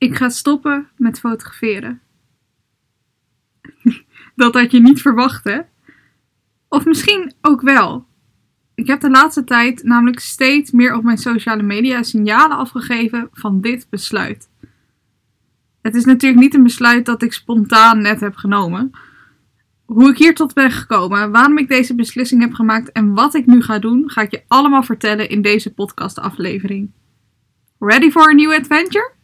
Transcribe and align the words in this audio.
Ik 0.00 0.16
ga 0.16 0.28
stoppen 0.28 0.88
met 0.96 1.18
fotograferen. 1.18 2.00
Dat 4.36 4.54
had 4.54 4.70
je 4.70 4.80
niet 4.80 5.00
verwacht, 5.00 5.44
hè? 5.44 5.60
Of 6.68 6.84
misschien 6.84 7.32
ook 7.40 7.60
wel. 7.60 8.06
Ik 8.74 8.86
heb 8.86 9.00
de 9.00 9.10
laatste 9.10 9.44
tijd 9.44 9.82
namelijk 9.82 10.20
steeds 10.20 10.70
meer 10.70 10.94
op 10.94 11.02
mijn 11.02 11.18
sociale 11.18 11.62
media 11.62 12.02
signalen 12.02 12.56
afgegeven 12.56 13.28
van 13.32 13.60
dit 13.60 13.86
besluit. 13.90 14.48
Het 15.82 15.94
is 15.94 16.04
natuurlijk 16.04 16.42
niet 16.42 16.54
een 16.54 16.62
besluit 16.62 17.06
dat 17.06 17.22
ik 17.22 17.32
spontaan 17.32 18.02
net 18.02 18.20
heb 18.20 18.36
genomen. 18.36 18.90
Hoe 19.84 20.10
ik 20.10 20.18
hier 20.18 20.34
tot 20.34 20.54
ben 20.54 20.70
gekomen, 20.70 21.30
waarom 21.30 21.58
ik 21.58 21.68
deze 21.68 21.94
beslissing 21.94 22.40
heb 22.40 22.52
gemaakt 22.52 22.92
en 22.92 23.14
wat 23.14 23.34
ik 23.34 23.46
nu 23.46 23.62
ga 23.62 23.78
doen, 23.78 24.10
ga 24.10 24.20
ik 24.20 24.30
je 24.30 24.42
allemaal 24.48 24.82
vertellen 24.82 25.28
in 25.28 25.42
deze 25.42 25.74
podcastaflevering. 25.74 26.90
Ready 27.78 28.10
for 28.10 28.28
a 28.28 28.32
new 28.32 28.52
adventure? 28.52 29.18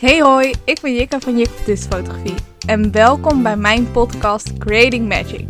Hey 0.00 0.22
hoi, 0.22 0.54
ik 0.64 0.80
ben 0.80 0.94
Jikka 0.94 1.20
van 1.20 1.38
Jikka 1.38 1.76
Fotografie 1.76 2.34
en 2.66 2.92
welkom 2.92 3.42
bij 3.42 3.56
mijn 3.56 3.90
podcast 3.90 4.58
Creating 4.58 5.08
Magic. 5.08 5.46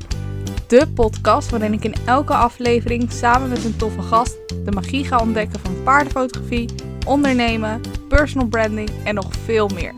De 0.67 0.89
podcast 0.95 1.51
waarin 1.51 1.73
ik 1.73 1.85
in 1.85 1.95
elke 2.07 2.35
aflevering 2.35 3.13
samen 3.13 3.49
met 3.49 3.65
een 3.65 3.77
toffe 3.77 4.03
gast 4.03 4.49
de 4.65 4.71
magie 4.71 5.05
ga 5.05 5.19
ontdekken 5.19 5.61
van 5.61 5.83
paardenfotografie, 5.83 6.69
ondernemen, 7.07 7.81
personal 8.09 8.49
branding 8.49 8.91
en 9.05 9.15
nog 9.15 9.35
veel 9.35 9.69
meer. 9.69 9.95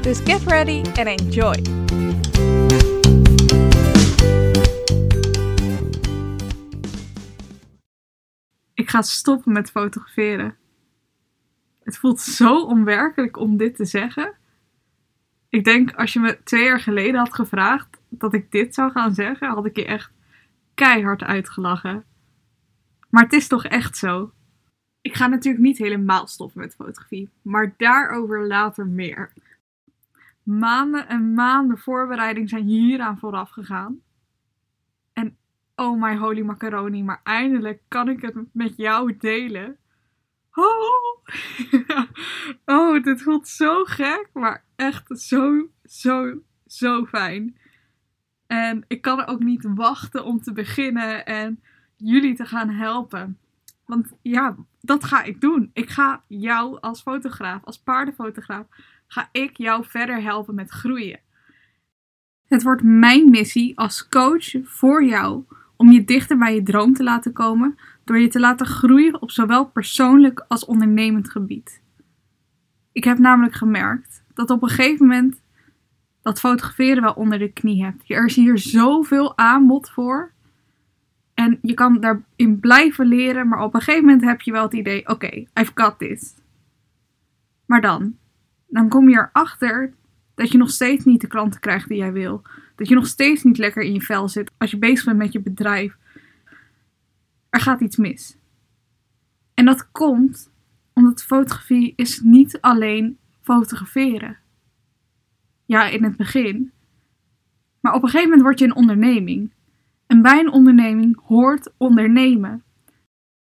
Dus 0.00 0.18
get 0.18 0.42
ready 0.42 0.82
and 0.94 1.20
enjoy! 1.20 1.62
Ik 8.74 8.90
ga 8.90 9.02
stoppen 9.02 9.52
met 9.52 9.70
fotograferen. 9.70 10.56
Het 11.84 11.98
voelt 11.98 12.20
zo 12.20 12.64
onwerkelijk 12.64 13.36
om 13.36 13.56
dit 13.56 13.76
te 13.76 13.84
zeggen. 13.84 14.34
Ik 15.48 15.64
denk 15.64 15.94
als 15.94 16.12
je 16.12 16.20
me 16.20 16.42
twee 16.44 16.64
jaar 16.64 16.80
geleden 16.80 17.14
had 17.14 17.34
gevraagd 17.34 18.00
dat 18.08 18.34
ik 18.34 18.50
dit 18.50 18.74
zou 18.74 18.90
gaan 18.90 19.14
zeggen, 19.14 19.48
had 19.48 19.66
ik 19.66 19.76
je 19.76 19.84
echt 19.84 20.10
keihard 20.74 21.22
uitgelachen. 21.22 22.04
Maar 23.10 23.22
het 23.22 23.32
is 23.32 23.48
toch 23.48 23.64
echt 23.64 23.96
zo. 23.96 24.32
Ik 25.00 25.14
ga 25.14 25.26
natuurlijk 25.26 25.64
niet 25.64 25.78
helemaal 25.78 26.26
stoppen 26.26 26.60
met 26.60 26.74
fotografie, 26.74 27.28
maar 27.42 27.74
daarover 27.76 28.46
later 28.46 28.86
meer. 28.86 29.32
Maanden 30.42 31.08
en 31.08 31.34
maanden 31.34 31.78
voorbereiding 31.78 32.48
zijn 32.48 32.64
hieraan 32.64 33.18
vooraf 33.18 33.50
gegaan. 33.50 34.00
En 35.12 35.36
oh 35.76 36.00
my 36.02 36.16
holy 36.16 36.42
macaroni, 36.42 37.02
maar 37.02 37.20
eindelijk 37.22 37.82
kan 37.88 38.08
ik 38.08 38.20
het 38.20 38.34
met 38.52 38.76
jou 38.76 39.16
delen. 39.16 39.76
Oh, 40.54 41.22
oh 42.76 43.02
dit 43.02 43.22
voelt 43.22 43.48
zo 43.48 43.84
gek, 43.84 44.28
maar 44.32 44.64
echt 44.76 45.20
zo, 45.20 45.68
zo, 45.84 46.42
zo 46.66 47.04
fijn. 47.04 47.56
En 48.46 48.84
ik 48.88 49.02
kan 49.02 49.20
er 49.20 49.26
ook 49.26 49.42
niet 49.42 49.66
wachten 49.74 50.24
om 50.24 50.42
te 50.42 50.52
beginnen 50.52 51.26
en 51.26 51.62
jullie 51.96 52.34
te 52.34 52.46
gaan 52.46 52.70
helpen. 52.70 53.38
Want 53.86 54.12
ja, 54.22 54.56
dat 54.80 55.04
ga 55.04 55.22
ik 55.22 55.40
doen. 55.40 55.70
Ik 55.72 55.90
ga 55.90 56.22
jou 56.28 56.80
als 56.80 57.02
fotograaf, 57.02 57.64
als 57.64 57.82
paardenfotograaf, 57.82 58.66
ga 59.06 59.28
ik 59.32 59.56
jou 59.56 59.84
verder 59.84 60.22
helpen 60.22 60.54
met 60.54 60.70
groeien. 60.70 61.20
Het 62.46 62.62
wordt 62.62 62.82
mijn 62.82 63.30
missie 63.30 63.78
als 63.78 64.08
coach 64.08 64.50
voor 64.64 65.04
jou 65.04 65.44
om 65.76 65.90
je 65.90 66.04
dichter 66.04 66.38
bij 66.38 66.54
je 66.54 66.62
droom 66.62 66.94
te 66.94 67.02
laten 67.02 67.32
komen 67.32 67.78
door 68.04 68.18
je 68.18 68.28
te 68.28 68.40
laten 68.40 68.66
groeien 68.66 69.22
op 69.22 69.30
zowel 69.30 69.66
persoonlijk 69.66 70.44
als 70.48 70.64
ondernemend 70.64 71.30
gebied. 71.30 71.80
Ik 72.92 73.04
heb 73.04 73.18
namelijk 73.18 73.54
gemerkt 73.54 74.24
dat 74.34 74.50
op 74.50 74.62
een 74.62 74.68
gegeven 74.68 75.06
moment 75.06 75.42
dat 76.22 76.40
fotograferen 76.40 77.02
wel 77.02 77.12
onder 77.12 77.38
de 77.38 77.52
knie 77.52 77.84
hebt. 77.84 78.10
Er 78.10 78.24
is 78.24 78.36
hier 78.36 78.58
zoveel 78.58 79.38
aanbod 79.38 79.90
voor. 79.90 80.32
En 81.34 81.58
je 81.62 81.74
kan 81.74 82.00
daarin 82.00 82.60
blijven 82.60 83.06
leren, 83.06 83.48
maar 83.48 83.62
op 83.62 83.74
een 83.74 83.80
gegeven 83.80 84.04
moment 84.04 84.24
heb 84.24 84.40
je 84.40 84.52
wel 84.52 84.62
het 84.62 84.72
idee: 84.72 85.08
oké, 85.08 85.30
I've 85.30 85.72
got 85.74 85.98
this. 85.98 86.34
Maar 87.66 87.80
dan, 87.80 88.16
dan 88.66 88.88
kom 88.88 89.08
je 89.08 89.16
erachter 89.16 89.94
dat 90.34 90.52
je 90.52 90.58
nog 90.58 90.70
steeds 90.70 91.04
niet 91.04 91.20
de 91.20 91.26
klanten 91.26 91.60
krijgt 91.60 91.88
die 91.88 91.98
jij 91.98 92.12
wil. 92.12 92.42
Dat 92.76 92.88
je 92.88 92.94
nog 92.94 93.06
steeds 93.06 93.42
niet 93.42 93.58
lekker 93.58 93.82
in 93.82 93.92
je 93.92 94.00
vel 94.00 94.28
zit 94.28 94.50
als 94.58 94.70
je 94.70 94.78
bezig 94.78 95.04
bent 95.04 95.18
met 95.18 95.32
je 95.32 95.40
bedrijf. 95.40 95.96
Er 97.52 97.60
gaat 97.60 97.80
iets 97.80 97.96
mis. 97.96 98.38
En 99.54 99.64
dat 99.64 99.90
komt 99.90 100.52
omdat 100.92 101.22
fotografie 101.22 101.92
is 101.96 102.20
niet 102.20 102.60
alleen 102.60 103.18
fotograferen. 103.40 104.38
Ja, 105.64 105.88
in 105.88 106.04
het 106.04 106.16
begin. 106.16 106.72
Maar 107.80 107.94
op 107.94 108.02
een 108.02 108.08
gegeven 108.08 108.28
moment 108.28 108.42
word 108.42 108.58
je 108.58 108.64
een 108.64 108.74
onderneming. 108.74 109.52
En 110.06 110.22
bij 110.22 110.38
een 110.38 110.52
onderneming 110.52 111.20
hoort 111.26 111.72
ondernemen. 111.76 112.64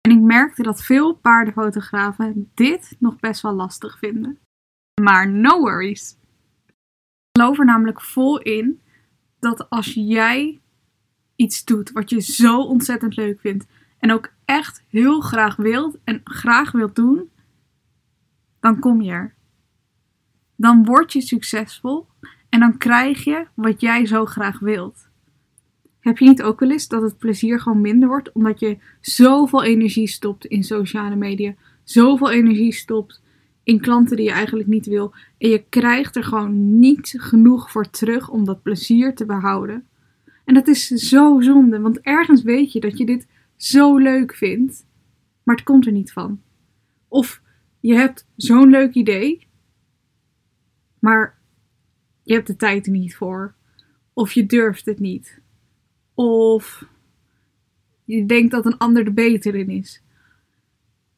En 0.01 0.11
ik 0.11 0.21
merkte 0.21 0.63
dat 0.63 0.83
veel 0.83 1.15
paardenfotografen 1.15 2.51
dit 2.55 2.97
nog 2.99 3.21
best 3.21 3.43
wel 3.43 3.53
lastig 3.53 3.99
vinden. 3.99 4.39
Maar 5.01 5.31
no 5.31 5.61
worries. 5.61 6.19
Ik 6.67 7.41
geloof 7.41 7.59
er 7.59 7.65
namelijk 7.65 8.01
vol 8.01 8.41
in 8.41 8.81
dat 9.39 9.71
als 9.71 9.95
jij 9.95 10.61
iets 11.37 11.65
doet 11.65 11.93
wat 11.93 12.11
je 12.11 12.21
zo 12.21 12.61
ontzettend 12.61 13.17
leuk 13.17 13.41
vindt 13.41 13.67
en 14.07 14.13
ook 14.13 14.33
echt 14.45 14.83
heel 14.89 15.21
graag 15.21 15.57
wilt 15.57 15.99
en 16.05 16.21
graag 16.25 16.73
wilt 16.73 16.95
doen, 16.97 17.31
dan 18.61 18.79
kom 18.79 19.03
je 19.03 19.11
er. 19.11 19.35
Dan 20.57 20.85
word 20.85 21.13
je 21.13 21.21
succesvol 21.21 22.07
en 22.49 22.61
dan 22.61 22.77
krijg 22.77 23.25
je 23.25 23.47
wat 23.55 23.81
jij 23.81 24.07
zo 24.07 24.25
graag 24.25 24.59
wilt. 24.59 25.09
Heb 26.01 26.19
je 26.19 26.29
niet 26.29 26.43
ook 26.43 26.61
wel 26.61 26.71
eens 26.71 26.89
dat 26.89 27.03
het 27.03 27.19
plezier 27.19 27.61
gewoon 27.61 27.81
minder 27.81 28.09
wordt 28.09 28.33
omdat 28.33 28.61
je 28.61 28.79
zoveel 29.01 29.65
energie 29.65 30.09
stopt 30.09 30.45
in 30.45 30.63
sociale 30.63 31.17
media, 31.17 31.55
zoveel 31.85 32.31
energie 32.31 32.73
stopt 32.73 33.23
in 33.63 33.81
klanten 33.81 34.17
die 34.17 34.27
je 34.27 34.33
eigenlijk 34.33 34.69
niet 34.69 34.87
wil 34.87 35.15
en 35.39 35.49
je 35.49 35.65
krijgt 35.69 36.17
er 36.17 36.25
gewoon 36.25 36.79
niet 36.79 37.15
genoeg 37.17 37.71
voor 37.71 37.91
terug 37.91 38.29
om 38.29 38.45
dat 38.45 38.63
plezier 38.63 39.15
te 39.15 39.25
behouden? 39.25 39.87
En 40.45 40.55
dat 40.55 40.69
is 40.69 40.87
zo 40.87 41.41
zonde, 41.41 41.81
want 41.81 42.01
ergens 42.01 42.43
weet 42.43 42.73
je 42.73 42.81
dat 42.81 42.99
je 42.99 43.07
dit 43.07 43.27
zo 43.57 43.97
leuk 43.97 44.35
vindt, 44.35 44.87
maar 45.43 45.55
het 45.57 45.65
komt 45.65 45.87
er 45.87 45.93
niet 45.93 46.13
van. 46.13 46.43
Of 47.09 47.43
je 47.81 47.95
hebt 47.95 48.27
zo'n 48.37 48.71
leuk 48.71 48.95
idee, 48.95 49.47
maar 50.99 51.39
je 52.23 52.35
hebt 52.35 52.47
de 52.47 52.57
tijd 52.57 52.87
er 52.87 52.93
niet 52.93 53.17
voor. 53.17 53.55
Of 54.13 54.33
je 54.33 54.47
durft 54.47 54.87
het 54.87 54.99
niet. 54.99 55.41
Of 56.15 56.85
je 58.05 58.27
denkt 58.27 58.51
dat 58.51 58.67
een 58.67 58.79
ander 58.79 59.05
er 59.05 59.15
beter 59.15 59.55
in 59.55 59.71
is. 59.71 60.03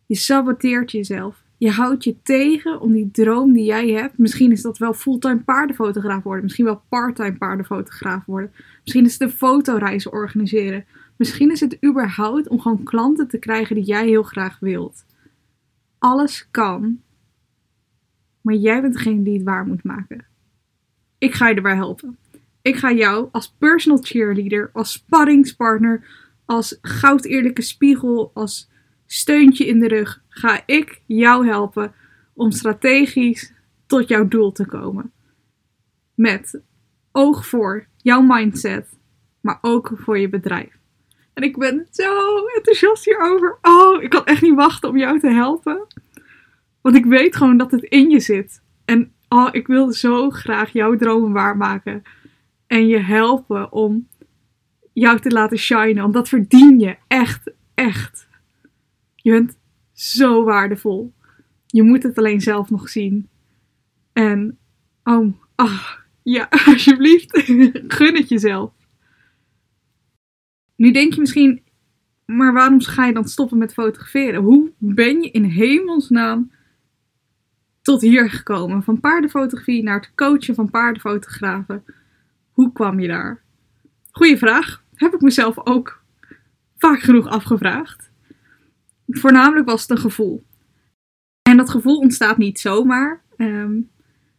Je 0.06 0.14
saboteert 0.14 0.90
jezelf. 0.90 1.42
Je 1.56 1.70
houdt 1.70 2.04
je 2.04 2.22
tegen 2.22 2.80
om 2.80 2.92
die 2.92 3.10
droom 3.10 3.52
die 3.52 3.64
jij 3.64 3.88
hebt. 3.88 4.18
Misschien 4.18 4.52
is 4.52 4.62
dat 4.62 4.78
wel 4.78 4.94
fulltime 4.94 5.40
paardenfotograaf 5.40 6.22
worden. 6.22 6.42
Misschien 6.42 6.64
wel 6.64 6.82
parttime 6.88 7.36
paardenfotograaf 7.36 8.24
worden. 8.24 8.52
Misschien 8.82 9.04
is 9.04 9.12
het 9.12 9.20
een 9.20 9.30
fotoreis 9.30 10.08
organiseren. 10.08 10.84
Misschien 11.18 11.50
is 11.50 11.60
het 11.60 11.84
überhaupt 11.84 12.48
om 12.48 12.60
gewoon 12.60 12.82
klanten 12.82 13.28
te 13.28 13.38
krijgen 13.38 13.74
die 13.74 13.84
jij 13.84 14.06
heel 14.06 14.22
graag 14.22 14.58
wilt. 14.58 15.04
Alles 15.98 16.48
kan, 16.50 17.00
maar 18.40 18.54
jij 18.54 18.80
bent 18.80 18.94
degene 18.94 19.22
die 19.22 19.34
het 19.34 19.42
waar 19.42 19.66
moet 19.66 19.84
maken. 19.84 20.26
Ik 21.18 21.34
ga 21.34 21.48
je 21.48 21.54
erbij 21.54 21.74
helpen. 21.74 22.18
Ik 22.62 22.76
ga 22.76 22.92
jou 22.92 23.28
als 23.32 23.54
personal 23.58 24.02
cheerleader, 24.02 24.70
als 24.72 24.92
sparringspartner, 24.92 26.06
als 26.44 26.78
goud 26.82 27.24
eerlijke 27.24 27.62
spiegel, 27.62 28.30
als 28.34 28.70
steuntje 29.06 29.66
in 29.66 29.78
de 29.78 29.88
rug, 29.88 30.22
ga 30.28 30.62
ik 30.66 31.02
jou 31.06 31.46
helpen 31.46 31.92
om 32.34 32.50
strategisch 32.50 33.52
tot 33.86 34.08
jouw 34.08 34.28
doel 34.28 34.52
te 34.52 34.66
komen. 34.66 35.12
Met 36.14 36.60
oog 37.12 37.46
voor 37.46 37.86
jouw 37.96 38.20
mindset, 38.20 38.98
maar 39.40 39.58
ook 39.60 39.92
voor 39.94 40.18
je 40.18 40.28
bedrijf. 40.28 40.78
En 41.38 41.44
ik 41.44 41.58
ben 41.58 41.86
zo 41.90 42.36
enthousiast 42.56 43.04
hierover. 43.04 43.58
Oh, 43.62 44.02
ik 44.02 44.10
kan 44.10 44.24
echt 44.24 44.42
niet 44.42 44.54
wachten 44.54 44.88
om 44.88 44.96
jou 44.96 45.20
te 45.20 45.30
helpen. 45.30 45.86
Want 46.80 46.96
ik 46.96 47.04
weet 47.04 47.36
gewoon 47.36 47.56
dat 47.56 47.70
het 47.70 47.82
in 47.82 48.10
je 48.10 48.20
zit. 48.20 48.62
En 48.84 49.12
oh, 49.28 49.48
ik 49.50 49.66
wil 49.66 49.92
zo 49.92 50.30
graag 50.30 50.72
jouw 50.72 50.96
dromen 50.96 51.32
waarmaken. 51.32 52.02
En 52.66 52.86
je 52.86 52.98
helpen 52.98 53.72
om 53.72 54.08
jou 54.92 55.20
te 55.20 55.30
laten 55.30 55.58
shinen. 55.58 56.02
Want 56.02 56.14
dat 56.14 56.28
verdien 56.28 56.78
je. 56.78 56.96
Echt, 57.06 57.50
echt. 57.74 58.28
Je 59.16 59.30
bent 59.30 59.58
zo 59.92 60.44
waardevol. 60.44 61.12
Je 61.66 61.82
moet 61.82 62.02
het 62.02 62.18
alleen 62.18 62.40
zelf 62.40 62.70
nog 62.70 62.88
zien. 62.88 63.28
En, 64.12 64.58
oh, 65.04 65.32
oh 65.56 65.92
ja, 66.22 66.48
alsjeblieft, 66.66 67.42
gun 67.88 68.16
het 68.16 68.28
jezelf. 68.28 68.70
Nu 70.78 70.90
denk 70.90 71.12
je 71.12 71.20
misschien, 71.20 71.62
maar 72.24 72.52
waarom 72.52 72.80
ga 72.80 73.06
je 73.06 73.12
dan 73.12 73.28
stoppen 73.28 73.58
met 73.58 73.72
fotograferen? 73.72 74.42
Hoe 74.42 74.72
ben 74.78 75.22
je 75.22 75.30
in 75.30 75.44
hemelsnaam 75.44 76.52
tot 77.82 78.00
hier 78.00 78.30
gekomen? 78.30 78.82
Van 78.82 79.00
paardenfotografie 79.00 79.82
naar 79.82 80.00
het 80.00 80.14
coachen 80.14 80.54
van 80.54 80.70
paardenfotografen. 80.70 81.84
Hoe 82.52 82.72
kwam 82.72 83.00
je 83.00 83.08
daar? 83.08 83.42
Goeie 84.10 84.38
vraag. 84.38 84.82
Heb 84.94 85.14
ik 85.14 85.20
mezelf 85.20 85.66
ook 85.66 86.02
vaak 86.76 87.00
genoeg 87.00 87.26
afgevraagd. 87.26 88.10
Voornamelijk 89.06 89.68
was 89.68 89.80
het 89.80 89.90
een 89.90 89.98
gevoel. 89.98 90.44
En 91.42 91.56
dat 91.56 91.70
gevoel 91.70 91.98
ontstaat 91.98 92.36
niet 92.36 92.60
zomaar. 92.60 93.22
Ehm, 93.36 93.80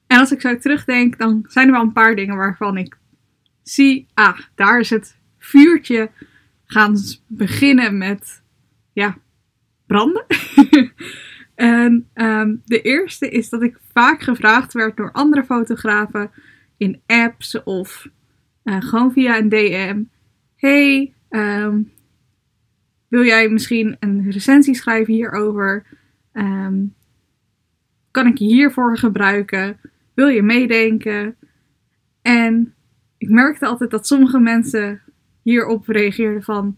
en 0.08 0.20
als 0.20 0.32
ik 0.32 0.42
zo 0.42 0.58
terugdenk, 0.58 1.18
dan 1.18 1.46
zijn 1.48 1.68
er 1.68 1.74
wel 1.74 1.82
een 1.82 1.94
paar 1.94 2.16
dingen 2.16 2.36
waarvan 2.36 2.78
ik 2.78 2.98
zie, 3.64 4.08
ah, 4.14 4.40
daar 4.56 4.80
is 4.80 4.90
het 4.90 5.19
vuurtje 5.40 6.12
gaan 6.66 6.98
beginnen 7.28 7.98
met, 7.98 8.44
ja, 8.94 9.18
branden. 9.88 10.26
en 11.56 12.10
ehm, 12.14 12.56
de 12.66 12.82
eerste 12.82 13.30
is 13.30 13.50
dat 13.50 13.62
ik 13.62 13.80
vaak 13.94 14.22
gevraagd 14.22 14.74
werd 14.74 14.98
door 14.98 15.12
andere 15.12 15.44
fotografen 15.44 16.32
in 16.78 17.02
apps 17.06 17.64
of 17.64 18.08
uh, 18.64 18.82
gewoon 18.82 19.12
via 19.12 19.38
een 19.38 19.50
DM. 19.50 20.04
Hey, 20.56 21.14
ehm, 21.30 21.82
wil 23.08 23.24
jij 23.24 23.50
misschien 23.50 23.98
een 24.00 24.32
recensie 24.32 24.76
schrijven 24.76 25.14
hierover? 25.14 25.86
Um, 26.34 26.94
kan 28.12 28.28
ik 28.28 28.38
je 28.38 28.46
hiervoor 28.46 28.98
gebruiken? 28.98 29.80
Wil 30.14 30.28
je 30.28 30.42
meedenken? 30.42 31.36
En 32.22 32.74
ik 33.18 33.30
merkte 33.30 33.66
altijd 33.66 33.92
dat 33.92 34.08
sommige 34.08 34.40
mensen 34.40 35.02
hierop 35.50 35.88
reageerden 35.88 36.44
van... 36.44 36.78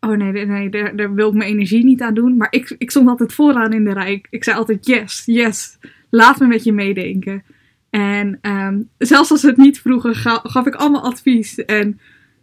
Oh 0.00 0.16
nee, 0.16 0.46
nee, 0.46 0.68
daar, 0.70 0.96
daar 0.96 1.14
wil 1.14 1.28
ik 1.28 1.34
mijn 1.34 1.50
energie 1.50 1.84
niet 1.84 2.02
aan 2.02 2.14
doen. 2.14 2.36
Maar 2.36 2.48
ik, 2.50 2.74
ik 2.78 2.90
stond 2.90 3.08
altijd 3.08 3.32
vooraan 3.32 3.72
in 3.72 3.84
de 3.84 3.92
rij. 3.92 4.24
Ik, 4.30 4.44
zei 4.44 4.56
altijd 4.56 4.86
yes, 4.86 5.22
yes. 5.26 5.78
Laat 6.10 6.40
me 6.40 6.46
met 6.46 6.64
je 6.64 6.72
meedenken. 6.72 7.42
En 7.90 8.38
um, 8.42 8.88
zelfs 8.98 9.30
als 9.30 9.40
ze 9.40 9.46
het 9.46 9.56
niet 9.56 9.80
vroegen, 9.80 10.14
gaf 10.14 10.66
ik 10.66 10.74
allemaal 10.74 11.04
advies. 11.04 11.64
En 11.64 12.00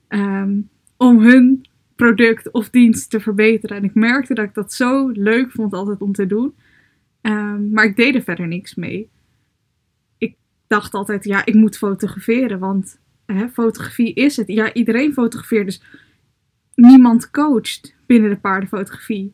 um, 0.09 0.69
om 0.97 1.19
hun 1.19 1.65
product 1.95 2.51
of 2.51 2.69
dienst 2.69 3.09
te 3.09 3.19
verbeteren. 3.19 3.77
En 3.77 3.83
ik 3.83 3.93
merkte 3.93 4.33
dat 4.33 4.45
ik 4.45 4.53
dat 4.53 4.73
zo 4.73 5.09
leuk 5.09 5.51
vond 5.51 5.73
altijd 5.73 6.01
om 6.01 6.13
te 6.13 6.25
doen. 6.25 6.53
Um, 7.21 7.69
maar 7.71 7.85
ik 7.85 7.95
deed 7.95 8.15
er 8.15 8.21
verder 8.21 8.47
niks 8.47 8.75
mee. 8.75 9.09
Ik 10.17 10.35
dacht 10.67 10.93
altijd, 10.93 11.23
ja, 11.23 11.45
ik 11.45 11.53
moet 11.53 11.77
fotograferen. 11.77 12.59
Want 12.59 12.99
fotografie 13.53 14.13
is 14.13 14.37
het. 14.37 14.47
Ja, 14.47 14.73
iedereen 14.73 15.13
fotografeert. 15.13 15.65
Dus 15.65 15.81
niemand 16.75 17.31
coacht 17.31 17.95
binnen 18.05 18.29
de 18.29 18.37
paardenfotografie. 18.37 19.33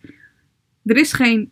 Er 0.84 0.98
is 0.98 1.14
geen 1.14 1.52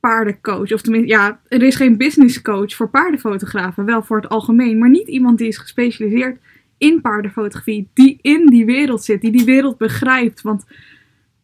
paardencoach. 0.00 0.72
Of 0.72 0.82
tenminste, 0.82 1.08
ja, 1.08 1.40
er 1.48 1.62
is 1.62 1.76
geen 1.76 1.96
business 1.96 2.42
coach 2.42 2.74
voor 2.74 2.90
paardenfotografen. 2.90 3.84
Wel 3.84 4.02
voor 4.02 4.16
het 4.16 4.28
algemeen. 4.28 4.78
Maar 4.78 4.90
niet 4.90 5.08
iemand 5.08 5.38
die 5.38 5.48
is 5.48 5.58
gespecialiseerd 5.58 6.40
in 6.78 7.00
paardenfotografie. 7.00 7.90
Die 7.94 8.18
in 8.22 8.46
die 8.46 8.64
wereld 8.64 9.04
zit. 9.04 9.20
Die 9.20 9.32
die 9.32 9.44
wereld 9.44 9.78
begrijpt. 9.78 10.40
Want, 10.40 10.64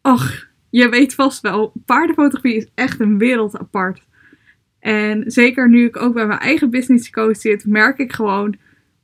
ach, 0.01 0.49
je 0.71 0.89
weet 0.89 1.15
vast 1.15 1.41
wel. 1.41 1.73
Paardenfotografie 1.85 2.57
is 2.57 2.71
echt 2.75 3.01
een 3.01 3.19
wereld 3.19 3.59
apart. 3.59 4.07
En 4.79 5.31
zeker 5.31 5.69
nu 5.69 5.85
ik 5.85 5.97
ook 5.97 6.15
bij 6.15 6.27
mijn 6.27 6.39
eigen 6.39 6.71
business 6.71 7.11
coach 7.11 7.37
zit, 7.37 7.67
merk 7.67 7.99
ik 7.99 8.13
gewoon 8.13 8.57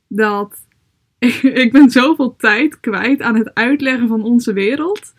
dat 0.07 0.62
ik 1.63 1.71
ben 1.71 1.89
zoveel 1.89 2.35
tijd 2.35 2.79
kwijt 2.79 3.21
aan 3.21 3.35
het 3.35 3.53
uitleggen 3.53 4.07
van 4.07 4.23
onze 4.23 4.53
wereld. 4.53 5.13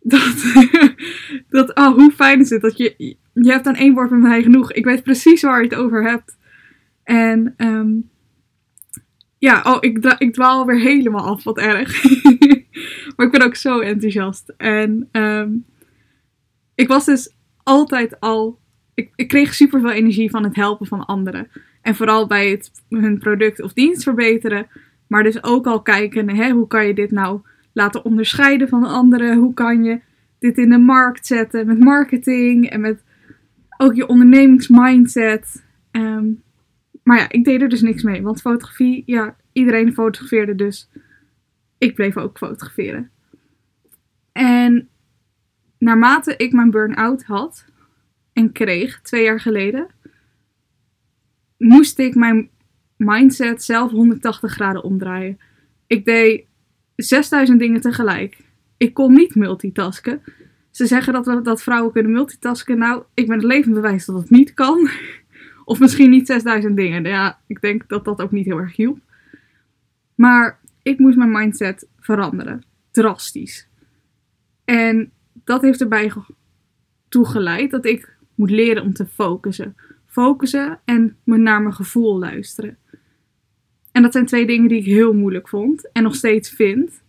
Dat, 0.00 0.52
dat 1.48 1.74
oh, 1.74 1.94
hoe 1.94 2.12
fijn 2.12 2.40
is 2.40 2.50
het 2.50 2.62
dat 2.62 2.76
je, 2.76 2.94
je 3.32 3.50
hebt 3.50 3.66
aan 3.66 3.74
één 3.74 3.94
woord 3.94 4.10
met 4.10 4.20
mij 4.20 4.42
genoeg. 4.42 4.72
Ik 4.72 4.84
weet 4.84 5.02
precies 5.02 5.42
waar 5.42 5.62
je 5.62 5.68
het 5.68 5.78
over 5.78 6.02
hebt. 6.10 6.38
En 7.04 7.54
um, 7.56 8.10
ja, 9.38 9.62
oh, 9.64 9.76
ik, 9.80 10.14
ik 10.18 10.32
dwaal 10.32 10.66
weer 10.66 10.80
helemaal 10.80 11.24
af, 11.24 11.44
wat 11.44 11.58
erg. 11.58 12.04
maar 13.16 13.26
ik 13.26 13.32
ben 13.32 13.42
ook 13.42 13.54
zo 13.54 13.80
enthousiast. 13.80 14.54
En 14.56 15.08
um, 15.12 15.64
ik 16.74 16.88
was 16.88 17.04
dus 17.04 17.34
altijd 17.62 18.20
al. 18.20 18.58
Ik, 18.94 19.10
ik 19.14 19.28
kreeg 19.28 19.54
super 19.54 19.80
veel 19.80 19.90
energie 19.90 20.30
van 20.30 20.44
het 20.44 20.56
helpen 20.56 20.86
van 20.86 21.06
anderen. 21.06 21.48
En 21.82 21.94
vooral 21.94 22.26
bij 22.26 22.50
het 22.50 22.70
hun 22.88 23.18
product 23.18 23.62
of 23.62 23.72
dienst 23.72 24.02
verbeteren. 24.02 24.66
Maar 25.10 25.22
dus 25.22 25.42
ook 25.42 25.66
al 25.66 25.82
kijken, 25.82 26.28
hè, 26.28 26.50
hoe 26.50 26.66
kan 26.66 26.86
je 26.86 26.94
dit 26.94 27.10
nou 27.10 27.40
laten 27.72 28.04
onderscheiden 28.04 28.68
van 28.68 28.84
anderen? 28.84 29.36
Hoe 29.36 29.54
kan 29.54 29.84
je 29.84 30.00
dit 30.38 30.58
in 30.58 30.70
de 30.70 30.78
markt 30.78 31.26
zetten 31.26 31.66
met 31.66 31.78
marketing 31.78 32.68
en 32.68 32.80
met 32.80 33.02
ook 33.76 33.94
je 33.94 34.06
ondernemingsmindset? 34.06 35.64
Um, 35.92 36.42
maar 37.02 37.18
ja, 37.18 37.28
ik 37.28 37.44
deed 37.44 37.62
er 37.62 37.68
dus 37.68 37.80
niks 37.80 38.02
mee. 38.02 38.22
Want 38.22 38.40
fotografie, 38.40 39.02
ja, 39.06 39.36
iedereen 39.52 39.92
fotografeerde 39.92 40.54
dus. 40.54 40.90
Ik 41.78 41.94
bleef 41.94 42.16
ook 42.16 42.38
fotograferen. 42.38 43.10
En 44.32 44.88
naarmate 45.78 46.36
ik 46.36 46.52
mijn 46.52 46.70
burn-out 46.70 47.24
had 47.24 47.64
en 48.32 48.52
kreeg, 48.52 49.00
twee 49.00 49.22
jaar 49.22 49.40
geleden, 49.40 49.86
moest 51.56 51.98
ik 51.98 52.14
mijn 52.14 52.50
mindset 53.00 53.62
zelf 53.62 53.90
180 53.90 54.52
graden 54.52 54.84
omdraaien. 54.84 55.38
Ik 55.86 56.04
deed 56.04 56.44
6000 56.96 57.58
dingen 57.58 57.80
tegelijk. 57.80 58.38
Ik 58.76 58.94
kon 58.94 59.12
niet 59.12 59.34
multitasken. 59.34 60.22
Ze 60.70 60.86
zeggen 60.86 61.12
dat, 61.12 61.26
we, 61.26 61.42
dat 61.42 61.62
vrouwen 61.62 61.92
kunnen 61.92 62.12
multitasken. 62.12 62.78
Nou, 62.78 63.02
ik 63.14 63.26
ben 63.26 63.36
het 63.36 63.46
levend 63.46 63.74
bewijs 63.74 64.04
dat 64.04 64.20
het 64.20 64.30
niet 64.30 64.54
kan. 64.54 64.88
Of 65.64 65.80
misschien 65.80 66.10
niet 66.10 66.26
6000 66.26 66.76
dingen. 66.76 67.04
Ja, 67.04 67.40
ik 67.46 67.60
denk 67.60 67.88
dat 67.88 68.04
dat 68.04 68.20
ook 68.20 68.30
niet 68.30 68.44
heel 68.44 68.58
erg 68.58 68.76
hielp. 68.76 68.98
Maar 70.14 70.58
ik 70.82 70.98
moest 70.98 71.16
mijn 71.16 71.30
mindset 71.30 71.88
veranderen. 71.98 72.62
Drastisch. 72.90 73.68
En 74.64 75.12
dat 75.44 75.62
heeft 75.62 75.80
erbij 75.80 76.12
toegeleid 77.08 77.70
dat 77.70 77.84
ik 77.84 78.16
moet 78.34 78.50
leren 78.50 78.82
om 78.82 78.92
te 78.92 79.06
focussen. 79.06 79.76
Focussen 80.06 80.80
en 80.84 81.16
naar 81.24 81.62
mijn 81.62 81.74
gevoel 81.74 82.18
luisteren. 82.18 82.76
En 83.92 84.02
dat 84.02 84.12
zijn 84.12 84.26
twee 84.26 84.46
dingen 84.46 84.68
die 84.68 84.78
ik 84.78 84.84
heel 84.84 85.12
moeilijk 85.12 85.48
vond 85.48 85.92
en 85.92 86.02
nog 86.02 86.14
steeds 86.14 86.50
vind. 86.50 87.02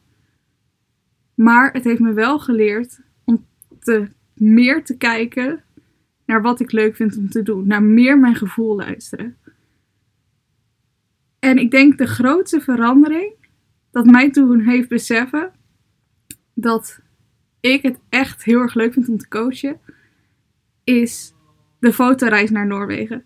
Maar 1.34 1.74
het 1.74 1.84
heeft 1.84 2.00
me 2.00 2.14
wel 2.14 2.40
geleerd 2.40 3.00
om 3.24 3.46
te, 3.80 4.08
meer 4.34 4.84
te 4.84 4.98
kijken 4.98 5.64
naar 6.26 6.42
wat 6.42 6.60
ik 6.60 6.72
leuk 6.72 6.96
vind 6.96 7.18
om 7.18 7.30
te 7.30 7.44
doen. 7.44 7.68
Naar 7.68 7.84
meer 7.84 8.20
mijn 8.20 8.36
gevoel 8.36 8.76
luisteren. 8.76 9.38
En 11.40 11.58
ik 11.58 11.72
denk 11.72 11.98
de 11.98 12.08
grootste 12.08 12.62
verandering 12.62 13.34
dat 13.92 14.06
mij 14.06 14.32
toen 14.32 14.60
heeft 14.60 14.90
beseffen 14.90 15.52
dat 16.54 17.00
ik 17.60 17.82
het 17.82 18.00
echt 18.10 18.44
heel 18.44 18.60
erg 18.60 18.74
leuk 18.74 18.94
vind 18.94 19.10
om 19.10 19.18
te 19.18 19.28
coachen, 19.28 19.80
is 20.84 21.34
de 21.80 21.94
fotoreis 21.94 22.50
naar 22.50 22.68
Noorwegen. 22.68 23.26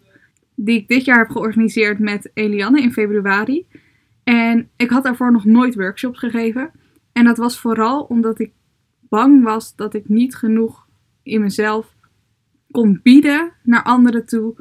Die 0.56 0.80
ik 0.80 0.88
dit 0.88 1.06
jaar 1.06 1.18
heb 1.18 1.30
georganiseerd 1.30 2.00
met 2.00 2.32
Eliane 2.34 2.82
in 2.82 2.94
februari. 2.94 3.66
En 4.24 4.70
ik 4.76 4.90
had 4.90 5.04
daarvoor 5.04 5.32
nog 5.32 5.46
nooit 5.46 5.76
workshops 5.76 6.20
gegeven. 6.20 6.72
En 7.12 7.26
dat 7.26 7.38
was 7.38 7.60
vooral 7.60 8.04
omdat 8.04 8.40
ik 8.40 8.52
bang 9.00 9.44
was 9.44 9.76
dat 9.76 9.94
ik 9.94 10.10
niet 10.10 10.36
genoeg 10.36 10.88
in 11.24 11.42
mezelf 11.42 11.96
kon 12.72 13.00
bieden 13.04 13.52
naar 13.64 13.84
anderen 13.84 14.26
toe 14.26 14.56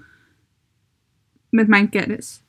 met 1.50 1.68
mijn 1.68 1.88
kennis. 1.88 2.42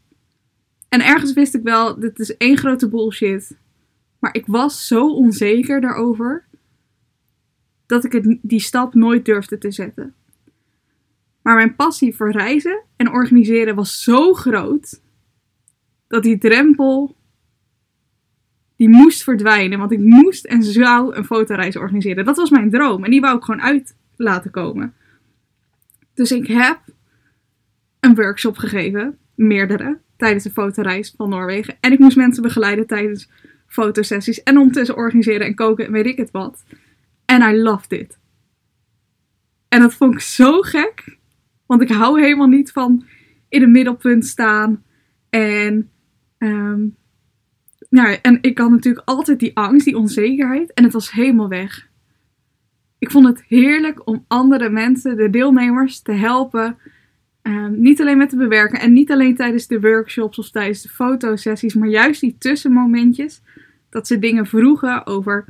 En 0.89 1.05
ergens 1.05 1.33
wist 1.33 1.55
ik 1.55 1.63
wel, 1.63 1.99
dit 1.99 2.19
is 2.19 2.37
één 2.37 2.57
grote 2.57 2.89
bullshit. 2.89 3.57
Maar 4.19 4.33
ik 4.33 4.45
was 4.45 4.87
zo 4.87 5.07
onzeker 5.07 5.81
daarover 5.81 6.45
dat 7.85 8.03
ik 8.03 8.37
die 8.41 8.59
stap 8.59 8.93
nooit 8.93 9.25
durfde 9.25 9.57
te 9.57 9.71
zetten. 9.71 10.13
Maar 11.45 11.55
mijn 11.55 11.75
passie 11.75 12.15
voor 12.15 12.31
reizen 12.31 12.83
en 12.95 13.11
organiseren 13.11 13.75
was 13.75 14.03
zo 14.03 14.33
groot 14.33 15.01
dat 16.07 16.23
die 16.23 16.37
drempel 16.37 17.15
die 18.75 18.89
moest 18.89 19.23
verdwijnen. 19.23 19.79
Want 19.79 19.91
ik 19.91 19.99
moest 19.99 20.45
en 20.45 20.63
zou 20.63 21.15
een 21.15 21.25
fotoreis 21.25 21.75
organiseren. 21.75 22.25
Dat 22.25 22.37
was 22.37 22.49
mijn 22.49 22.69
droom 22.69 23.03
en 23.03 23.11
die 23.11 23.21
wou 23.21 23.37
ik 23.37 23.43
gewoon 23.43 23.61
uit 23.61 23.95
laten 24.15 24.51
komen. 24.51 24.93
Dus 26.13 26.31
ik 26.31 26.47
heb 26.47 26.79
een 27.99 28.15
workshop 28.15 28.57
gegeven, 28.57 29.17
meerdere, 29.35 29.99
tijdens 30.17 30.43
de 30.43 30.51
fotoreis 30.51 31.13
van 31.17 31.29
Noorwegen. 31.29 31.77
En 31.79 31.91
ik 31.91 31.99
moest 31.99 32.17
mensen 32.17 32.43
begeleiden 32.43 32.87
tijdens 32.87 33.29
fotosessies 33.67 34.43
en 34.43 34.57
ondertussen 34.57 34.95
organiseren 34.95 35.47
en 35.47 35.55
koken 35.55 35.85
en 35.85 35.91
weet 35.91 36.05
ik 36.05 36.17
het 36.17 36.31
wat. 36.31 36.63
En 37.25 37.41
I 37.41 37.61
loved 37.61 37.91
it. 37.91 38.17
En 39.67 39.79
dat 39.79 39.93
vond 39.93 40.13
ik 40.13 40.19
zo 40.19 40.61
gek. 40.61 41.23
Want 41.65 41.81
ik 41.81 41.89
hou 41.89 42.21
helemaal 42.21 42.47
niet 42.47 42.71
van 42.71 43.05
in 43.49 43.61
het 43.61 43.69
middelpunt 43.69 44.25
staan. 44.25 44.83
En, 45.29 45.89
um, 46.37 46.95
en 48.21 48.37
ik 48.41 48.57
had 48.57 48.69
natuurlijk 48.69 49.07
altijd 49.07 49.39
die 49.39 49.57
angst, 49.57 49.85
die 49.85 49.97
onzekerheid. 49.97 50.73
En 50.73 50.83
het 50.83 50.93
was 50.93 51.11
helemaal 51.11 51.47
weg. 51.47 51.89
Ik 52.97 53.11
vond 53.11 53.25
het 53.25 53.43
heerlijk 53.47 54.07
om 54.07 54.25
andere 54.27 54.69
mensen, 54.69 55.17
de 55.17 55.29
deelnemers, 55.29 56.01
te 56.01 56.11
helpen. 56.11 56.77
Ehm, 57.41 57.81
niet 57.81 58.01
alleen 58.01 58.17
met 58.17 58.29
te 58.29 58.37
bewerken 58.37 58.79
en 58.79 58.93
niet 58.93 59.11
alleen 59.11 59.35
tijdens 59.35 59.67
de 59.67 59.79
workshops 59.79 60.39
of 60.39 60.49
tijdens 60.49 60.81
de 60.81 60.89
fotosessies, 60.89 61.73
maar 61.73 61.87
juist 61.87 62.21
die 62.21 62.35
tussenmomentjes. 62.37 63.41
Dat 63.89 64.07
ze 64.07 64.19
dingen 64.19 64.45
vroegen 64.45 65.07
over 65.07 65.45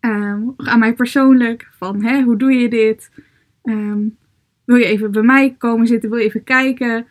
ehm, 0.00 0.42
aan 0.56 0.78
mij 0.78 0.94
persoonlijk. 0.94 1.68
Van 1.76 2.02
hè, 2.02 2.22
hoe 2.22 2.36
doe 2.36 2.52
je 2.52 2.68
dit? 2.68 3.10
Ehm, 3.62 4.00
wil 4.70 4.78
je 4.78 4.84
even 4.84 5.10
bij 5.10 5.22
mij 5.22 5.54
komen 5.58 5.86
zitten? 5.86 6.10
Wil 6.10 6.18
je 6.18 6.24
even 6.24 6.44
kijken? 6.44 7.06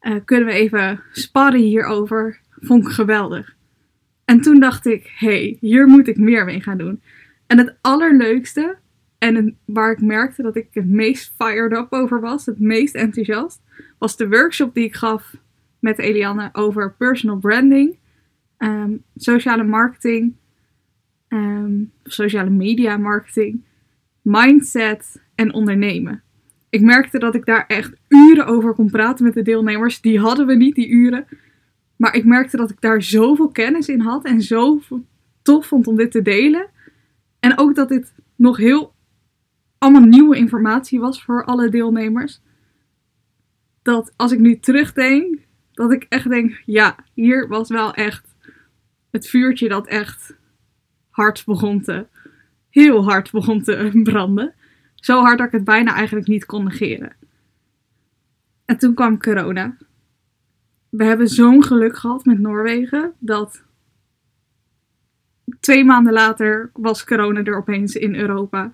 Uh, 0.00 0.16
kunnen 0.24 0.46
we 0.46 0.52
even 0.52 1.00
sparren 1.12 1.60
hierover? 1.60 2.40
Vond 2.50 2.86
ik 2.86 2.92
geweldig. 2.92 3.56
En 4.24 4.40
toen 4.40 4.60
dacht 4.60 4.86
ik, 4.86 5.12
hé, 5.16 5.26
hey, 5.26 5.56
hier 5.60 5.86
moet 5.86 6.08
ik 6.08 6.16
meer 6.16 6.44
mee 6.44 6.60
gaan 6.60 6.78
doen. 6.78 7.02
En 7.46 7.58
het 7.58 7.76
allerleukste, 7.80 8.76
en 9.18 9.56
waar 9.64 9.92
ik 9.92 10.00
merkte 10.00 10.42
dat 10.42 10.56
ik 10.56 10.68
het 10.72 10.86
meest 10.86 11.34
fired 11.38 11.72
up 11.72 11.86
over 11.90 12.20
was, 12.20 12.46
het 12.46 12.58
meest 12.58 12.94
enthousiast, 12.94 13.62
was 13.98 14.16
de 14.16 14.28
workshop 14.28 14.74
die 14.74 14.84
ik 14.84 14.94
gaf 14.94 15.36
met 15.78 15.98
Eliane 15.98 16.48
over 16.52 16.94
personal 16.98 17.36
branding, 17.36 17.96
um, 18.58 19.02
sociale 19.16 19.64
marketing, 19.64 20.34
um, 21.28 21.92
sociale 22.04 22.50
media 22.50 22.96
marketing, 22.96 23.64
mindset 24.22 25.22
en 25.34 25.52
ondernemen. 25.52 26.23
Ik 26.74 26.80
merkte 26.80 27.18
dat 27.18 27.34
ik 27.34 27.44
daar 27.44 27.66
echt 27.66 27.92
uren 28.08 28.46
over 28.46 28.74
kon 28.74 28.90
praten 28.90 29.24
met 29.24 29.34
de 29.34 29.42
deelnemers. 29.42 30.00
Die 30.00 30.20
hadden 30.20 30.46
we 30.46 30.54
niet, 30.54 30.74
die 30.74 30.88
uren. 30.88 31.26
Maar 31.96 32.14
ik 32.14 32.24
merkte 32.24 32.56
dat 32.56 32.70
ik 32.70 32.80
daar 32.80 33.02
zoveel 33.02 33.48
kennis 33.48 33.88
in 33.88 34.00
had 34.00 34.24
en 34.24 34.42
zo 34.42 34.80
tof 35.42 35.66
vond 35.66 35.86
om 35.86 35.96
dit 35.96 36.10
te 36.10 36.22
delen. 36.22 36.70
En 37.40 37.58
ook 37.58 37.74
dat 37.74 37.88
dit 37.88 38.12
nog 38.36 38.56
heel 38.56 38.94
allemaal 39.78 40.08
nieuwe 40.08 40.36
informatie 40.36 41.00
was 41.00 41.22
voor 41.22 41.44
alle 41.44 41.68
deelnemers. 41.68 42.40
Dat 43.82 44.12
als 44.16 44.32
ik 44.32 44.38
nu 44.38 44.58
terugdenk, 44.58 45.38
dat 45.72 45.92
ik 45.92 46.06
echt 46.08 46.28
denk, 46.28 46.62
ja, 46.66 46.96
hier 47.12 47.48
was 47.48 47.68
wel 47.68 47.94
echt 47.94 48.34
het 49.10 49.28
vuurtje 49.28 49.68
dat 49.68 49.86
echt 49.86 50.36
hard 51.10 51.44
begon 51.46 51.82
te, 51.82 52.06
heel 52.70 53.04
hard 53.04 53.30
begon 53.30 53.62
te 53.62 54.00
branden. 54.02 54.54
Zo 55.04 55.20
hard 55.20 55.38
dat 55.38 55.46
ik 55.46 55.52
het 55.52 55.64
bijna 55.64 55.94
eigenlijk 55.94 56.26
niet 56.26 56.44
kon 56.44 56.64
negeren. 56.64 57.16
En 58.64 58.78
toen 58.78 58.94
kwam 58.94 59.18
corona 59.18 59.76
we 60.96 61.04
hebben 61.04 61.28
zo'n 61.28 61.64
geluk 61.64 61.96
gehad 61.96 62.24
met 62.24 62.38
Noorwegen 62.38 63.12
dat 63.18 63.62
twee 65.60 65.84
maanden 65.84 66.12
later 66.12 66.70
was 66.72 67.04
corona 67.04 67.42
er 67.42 67.56
opeens 67.56 67.94
in 67.94 68.14
Europa. 68.14 68.72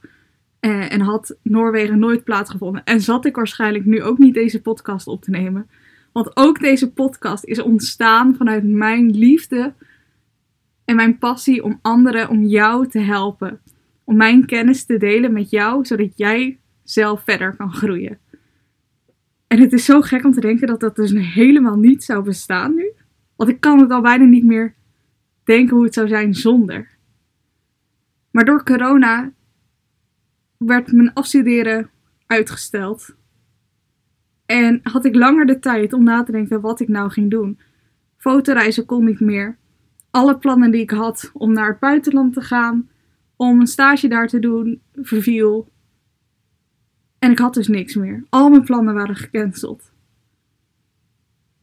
Eh, 0.61 0.93
en 0.93 1.01
had 1.01 1.37
Noorwegen 1.43 1.99
nooit 1.99 2.25
plaatsgevonden. 2.25 2.85
En 2.85 3.01
zat 3.01 3.25
ik 3.25 3.37
waarschijnlijk 3.37 3.85
nu 3.85 4.03
ook 4.03 4.19
niet 4.19 4.35
deze 4.35 4.63
podcast 4.63 5.07
op 5.07 5.23
te 5.23 5.31
nemen. 5.31 5.69
Want 6.13 6.37
ook 6.37 6.61
deze 6.61 6.93
podcast 6.93 7.45
is 7.45 7.61
ontstaan 7.63 8.35
vanuit 8.35 8.65
mijn 8.65 9.11
liefde 9.11 9.73
en 10.85 10.97
mijn 10.97 11.19
passie 11.19 11.65
om 11.65 11.79
anderen, 11.83 12.29
om 12.29 12.45
jou 12.45 12.89
te 12.89 12.99
helpen. 12.99 13.61
Om 14.11 14.17
mijn 14.17 14.47
kennis 14.47 14.85
te 14.85 14.97
delen 14.97 15.33
met 15.33 15.51
jou, 15.51 15.85
zodat 15.85 16.13
jij 16.15 16.59
zelf 16.83 17.25
verder 17.25 17.57
kan 17.57 17.73
groeien. 17.73 18.19
En 19.47 19.61
het 19.61 19.73
is 19.73 19.85
zo 19.85 20.01
gek 20.01 20.25
om 20.25 20.33
te 20.33 20.41
denken 20.41 20.67
dat 20.67 20.81
dat 20.81 20.97
dus 20.97 21.13
helemaal 21.13 21.77
niet 21.77 22.05
zou 22.05 22.25
bestaan 22.25 22.75
nu. 22.75 22.93
Want 23.37 23.51
ik 23.51 23.61
kan 23.61 23.81
het 23.81 23.91
al 23.91 24.01
bijna 24.01 24.25
niet 24.25 24.45
meer 24.45 24.75
denken 25.45 25.77
hoe 25.77 25.85
het 25.85 25.95
zou 25.95 26.09
zijn 26.09 26.35
zonder. 26.35 26.89
Maar 28.31 28.45
door 28.45 28.65
corona 28.65 29.33
werd 30.57 30.93
mijn 30.93 31.13
afstuderen 31.13 31.91
uitgesteld. 32.27 33.15
En 34.47 34.81
had 34.83 35.05
ik 35.05 35.15
langer 35.15 35.47
de 35.47 35.59
tijd 35.59 35.93
om 35.93 36.05
na 36.05 36.23
te 36.23 36.33
denken 36.33 36.61
wat 36.61 36.81
ik 36.81 36.89
nou 36.89 37.11
ging 37.11 37.31
doen. 37.31 37.59
Fotoreizen 38.17 38.87
kon 38.87 39.05
niet 39.05 39.21
meer. 39.21 39.57
Alle 40.11 40.39
plannen 40.39 40.71
die 40.71 40.83
ik 40.83 40.91
had 40.91 41.31
om 41.33 41.53
naar 41.53 41.69
het 41.69 41.79
buitenland 41.79 42.33
te 42.33 42.41
gaan, 42.41 42.89
om 43.41 43.61
een 43.61 43.67
stage 43.67 44.09
daar 44.09 44.29
te 44.29 44.39
doen, 44.39 44.83
verviel. 44.95 45.69
En 47.19 47.31
ik 47.31 47.39
had 47.39 47.55
dus 47.55 47.69
niks 47.69 47.95
meer. 47.95 48.25
Al 48.29 48.51
mijn 48.51 48.65
plannen 48.65 48.95
waren 48.95 49.17
gecanceld. 49.17 49.93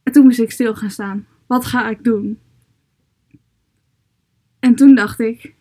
En 0.02 0.12
toen 0.12 0.24
moest 0.24 0.38
ik 0.38 0.50
stil 0.50 0.74
gaan 0.74 0.90
staan. 0.90 1.26
Wat 1.46 1.64
ga 1.64 1.88
ik 1.88 2.04
doen? 2.04 2.38
En 4.58 4.74
toen 4.74 4.94
dacht 4.94 5.18
ik, 5.18 5.54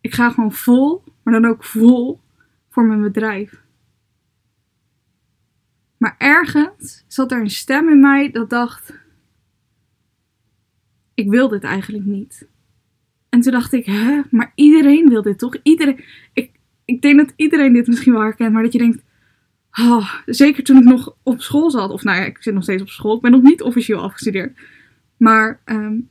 ik 0.00 0.14
ga 0.14 0.30
gewoon 0.30 0.52
vol, 0.52 1.02
maar 1.22 1.40
dan 1.40 1.50
ook 1.50 1.64
vol 1.64 2.20
voor 2.68 2.86
mijn 2.86 3.02
bedrijf. 3.02 3.62
Maar 5.96 6.14
ergens 6.18 7.04
zat 7.06 7.32
er 7.32 7.40
een 7.40 7.50
stem 7.50 7.88
in 7.88 8.00
mij 8.00 8.30
dat 8.30 8.50
dacht, 8.50 8.92
ik 11.14 11.30
wil 11.30 11.48
dit 11.48 11.64
eigenlijk 11.64 12.04
niet. 12.04 12.48
En 13.28 13.40
toen 13.40 13.52
dacht 13.52 13.72
ik, 13.72 13.86
hè, 13.86 14.20
maar 14.30 14.52
iedereen 14.54 15.08
wil 15.08 15.22
dit 15.22 15.38
toch? 15.38 15.56
Iedereen, 15.62 16.04
ik, 16.32 16.50
ik 16.84 17.02
denk 17.02 17.16
dat 17.18 17.32
iedereen 17.36 17.72
dit 17.72 17.86
misschien 17.86 18.12
wel 18.12 18.22
herkent, 18.22 18.52
maar 18.52 18.62
dat 18.62 18.72
je 18.72 18.78
denkt, 18.78 19.02
Oh, 19.80 20.14
zeker 20.26 20.64
toen 20.64 20.76
ik 20.76 20.84
nog 20.84 21.16
op 21.22 21.40
school 21.40 21.70
zat. 21.70 21.90
Of 21.90 22.04
nou 22.04 22.18
ja, 22.18 22.24
ik 22.24 22.42
zit 22.42 22.54
nog 22.54 22.62
steeds 22.62 22.82
op 22.82 22.88
school. 22.88 23.16
Ik 23.16 23.22
ben 23.22 23.30
nog 23.30 23.42
niet 23.42 23.62
officieel 23.62 24.00
afgestudeerd. 24.00 24.58
Maar 25.16 25.60
um, 25.64 26.10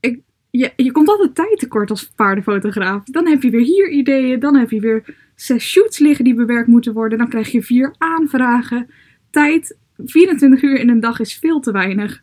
ik, 0.00 0.20
je, 0.50 0.72
je 0.76 0.92
komt 0.92 1.08
altijd 1.08 1.34
tijd 1.34 1.58
tekort 1.58 1.90
als 1.90 2.10
paardenfotograaf. 2.10 3.04
Dan 3.04 3.26
heb 3.26 3.42
je 3.42 3.50
weer 3.50 3.64
hier 3.64 3.90
ideeën. 3.90 4.40
Dan 4.40 4.56
heb 4.56 4.70
je 4.70 4.80
weer 4.80 5.16
zes 5.34 5.64
shoots 5.64 5.98
liggen 5.98 6.24
die 6.24 6.34
bewerkt 6.34 6.68
moeten 6.68 6.92
worden. 6.92 7.18
Dan 7.18 7.28
krijg 7.28 7.52
je 7.52 7.62
vier 7.62 7.94
aanvragen. 7.98 8.90
Tijd, 9.30 9.78
24 9.96 10.62
uur 10.62 10.76
in 10.76 10.88
een 10.88 11.00
dag 11.00 11.20
is 11.20 11.34
veel 11.34 11.60
te 11.60 11.72
weinig. 11.72 12.22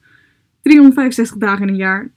365 0.62 1.38
dagen 1.38 1.62
in 1.62 1.74
een 1.74 1.76
jaar. 1.76 2.12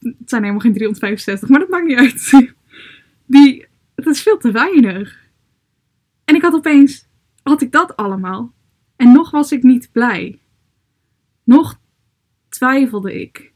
Het 0.00 0.30
zijn 0.30 0.42
helemaal 0.42 0.62
geen 0.62 0.72
365, 0.72 1.48
maar 1.48 1.60
dat 1.60 1.68
maakt 1.68 1.86
niet 1.86 1.98
uit. 1.98 2.30
Die, 3.26 3.66
het 3.94 4.06
is 4.06 4.22
veel 4.22 4.38
te 4.38 4.50
weinig. 4.50 5.28
En 6.24 6.34
ik 6.34 6.42
had 6.42 6.54
opeens, 6.54 7.08
had 7.42 7.62
ik 7.62 7.72
dat 7.72 7.96
allemaal. 7.96 8.52
En 8.96 9.12
nog 9.12 9.30
was 9.30 9.52
ik 9.52 9.62
niet 9.62 9.92
blij. 9.92 10.40
Nog 11.44 11.80
twijfelde 12.48 13.20
ik. 13.20 13.52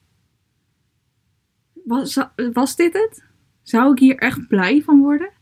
Was, 1.72 2.18
was 2.52 2.76
dit 2.76 2.92
het? 2.92 3.24
Zou 3.62 3.92
ik 3.92 3.98
hier 3.98 4.16
echt 4.16 4.48
blij 4.48 4.82
van 4.82 4.98
worden? 5.00 5.32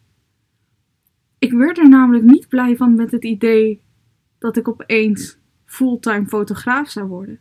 Ik 1.38 1.52
werd 1.52 1.78
er 1.78 1.88
namelijk 1.88 2.24
niet 2.24 2.48
blij 2.48 2.76
van 2.76 2.94
met 2.94 3.10
het 3.10 3.24
idee 3.24 3.82
dat 4.38 4.56
ik 4.56 4.68
opeens 4.68 5.38
fulltime 5.64 6.26
fotograaf 6.26 6.88
zou 6.88 7.06
worden. 7.06 7.40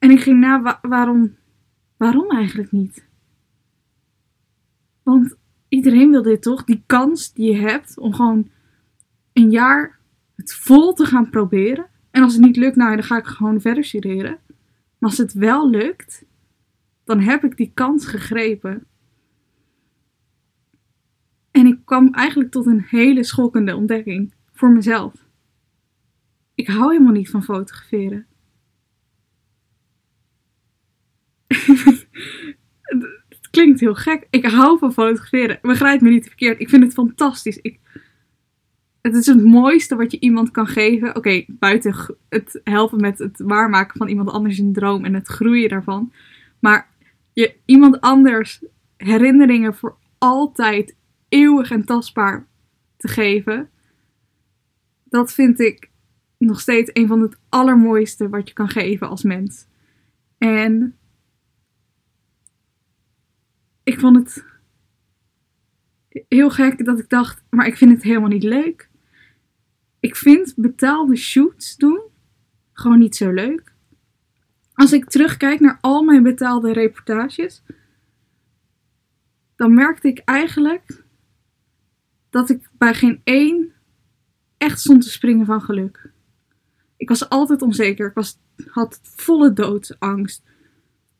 En 0.00 0.10
ik 0.10 0.20
ging 0.20 0.40
na 0.40 0.78
waarom, 0.82 1.36
waarom 1.96 2.30
eigenlijk 2.30 2.72
niet? 2.72 3.08
Want 5.02 5.36
iedereen 5.68 6.10
wil 6.10 6.22
dit 6.22 6.42
toch? 6.42 6.64
Die 6.64 6.82
kans 6.86 7.32
die 7.32 7.52
je 7.52 7.58
hebt 7.58 7.98
om 7.98 8.14
gewoon 8.14 8.50
een 9.32 9.50
jaar 9.50 9.98
het 10.36 10.54
vol 10.54 10.92
te 10.92 11.04
gaan 11.04 11.30
proberen. 11.30 11.86
En 12.10 12.22
als 12.22 12.32
het 12.32 12.42
niet 12.42 12.56
lukt, 12.56 12.76
nou 12.76 12.94
dan 12.94 13.04
ga 13.04 13.16
ik 13.16 13.26
gewoon 13.26 13.60
verder 13.60 13.84
studeren. 13.84 14.38
Maar 14.98 15.10
als 15.10 15.18
het 15.18 15.32
wel 15.32 15.70
lukt, 15.70 16.24
dan 17.04 17.20
heb 17.20 17.44
ik 17.44 17.56
die 17.56 17.70
kans 17.74 18.06
gegrepen. 18.06 18.86
En 21.50 21.66
ik 21.66 21.78
kwam 21.84 22.14
eigenlijk 22.14 22.50
tot 22.50 22.66
een 22.66 22.84
hele 22.86 23.24
schokkende 23.24 23.76
ontdekking 23.76 24.34
voor 24.52 24.70
mezelf. 24.70 25.28
Ik 26.54 26.68
hou 26.68 26.92
helemaal 26.92 27.12
niet 27.12 27.30
van 27.30 27.44
fotograferen. 27.44 28.26
Klinkt 33.50 33.80
heel 33.80 33.94
gek. 33.94 34.26
Ik 34.30 34.44
hou 34.44 34.78
van 34.78 34.92
fotograferen. 34.92 35.58
Begrijp 35.62 36.00
me 36.00 36.10
niet 36.10 36.26
verkeerd. 36.26 36.60
Ik 36.60 36.68
vind 36.68 36.82
het 36.82 36.92
fantastisch. 36.92 37.58
Ik, 37.58 37.78
het 39.00 39.14
is 39.14 39.26
het 39.26 39.44
mooiste 39.44 39.96
wat 39.96 40.12
je 40.12 40.20
iemand 40.20 40.50
kan 40.50 40.66
geven. 40.66 41.16
Oké, 41.16 41.44
buiten 41.48 41.94
het 42.28 42.60
helpen 42.64 43.00
met 43.00 43.18
het 43.18 43.40
waarmaken 43.44 43.98
van 43.98 44.08
iemand 44.08 44.30
anders 44.30 44.58
een 44.58 44.72
droom 44.72 45.04
en 45.04 45.14
het 45.14 45.28
groeien 45.28 45.68
daarvan. 45.68 46.12
Maar 46.58 46.88
je 47.32 47.54
iemand 47.64 48.00
anders 48.00 48.64
herinneringen 48.96 49.74
voor 49.74 49.96
altijd 50.18 50.96
eeuwig 51.28 51.70
en 51.70 51.84
tastbaar 51.84 52.46
te 52.96 53.08
geven. 53.08 53.70
Dat 55.04 55.32
vind 55.32 55.60
ik 55.60 55.90
nog 56.38 56.60
steeds 56.60 56.90
een 56.92 57.06
van 57.06 57.20
het 57.20 57.38
allermooiste 57.48 58.28
wat 58.28 58.48
je 58.48 58.54
kan 58.54 58.68
geven 58.68 59.08
als 59.08 59.22
mens. 59.22 59.66
En 60.38 60.98
ik 63.90 64.00
vond 64.00 64.16
het 64.16 64.44
heel 66.28 66.50
gek 66.50 66.84
dat 66.84 66.98
ik 66.98 67.08
dacht, 67.08 67.42
maar 67.50 67.66
ik 67.66 67.76
vind 67.76 67.90
het 67.90 68.02
helemaal 68.02 68.28
niet 68.28 68.42
leuk. 68.42 68.88
Ik 70.00 70.16
vind 70.16 70.54
betaalde 70.56 71.16
shoots 71.16 71.76
doen 71.76 72.00
gewoon 72.72 72.98
niet 72.98 73.16
zo 73.16 73.30
leuk. 73.30 73.72
Als 74.72 74.92
ik 74.92 75.10
terugkijk 75.10 75.60
naar 75.60 75.78
al 75.80 76.02
mijn 76.02 76.22
betaalde 76.22 76.72
reportages, 76.72 77.62
dan 79.56 79.74
merkte 79.74 80.08
ik 80.08 80.18
eigenlijk 80.18 81.04
dat 82.30 82.50
ik 82.50 82.68
bij 82.78 82.94
geen 82.94 83.20
één 83.24 83.72
echt 84.56 84.80
stond 84.80 85.02
te 85.02 85.10
springen 85.10 85.46
van 85.46 85.62
geluk. 85.62 86.12
Ik 86.96 87.08
was 87.08 87.28
altijd 87.28 87.62
onzeker. 87.62 88.08
Ik 88.08 88.14
was, 88.14 88.38
had 88.66 89.00
volle 89.02 89.52
doodsangst. 89.52 90.42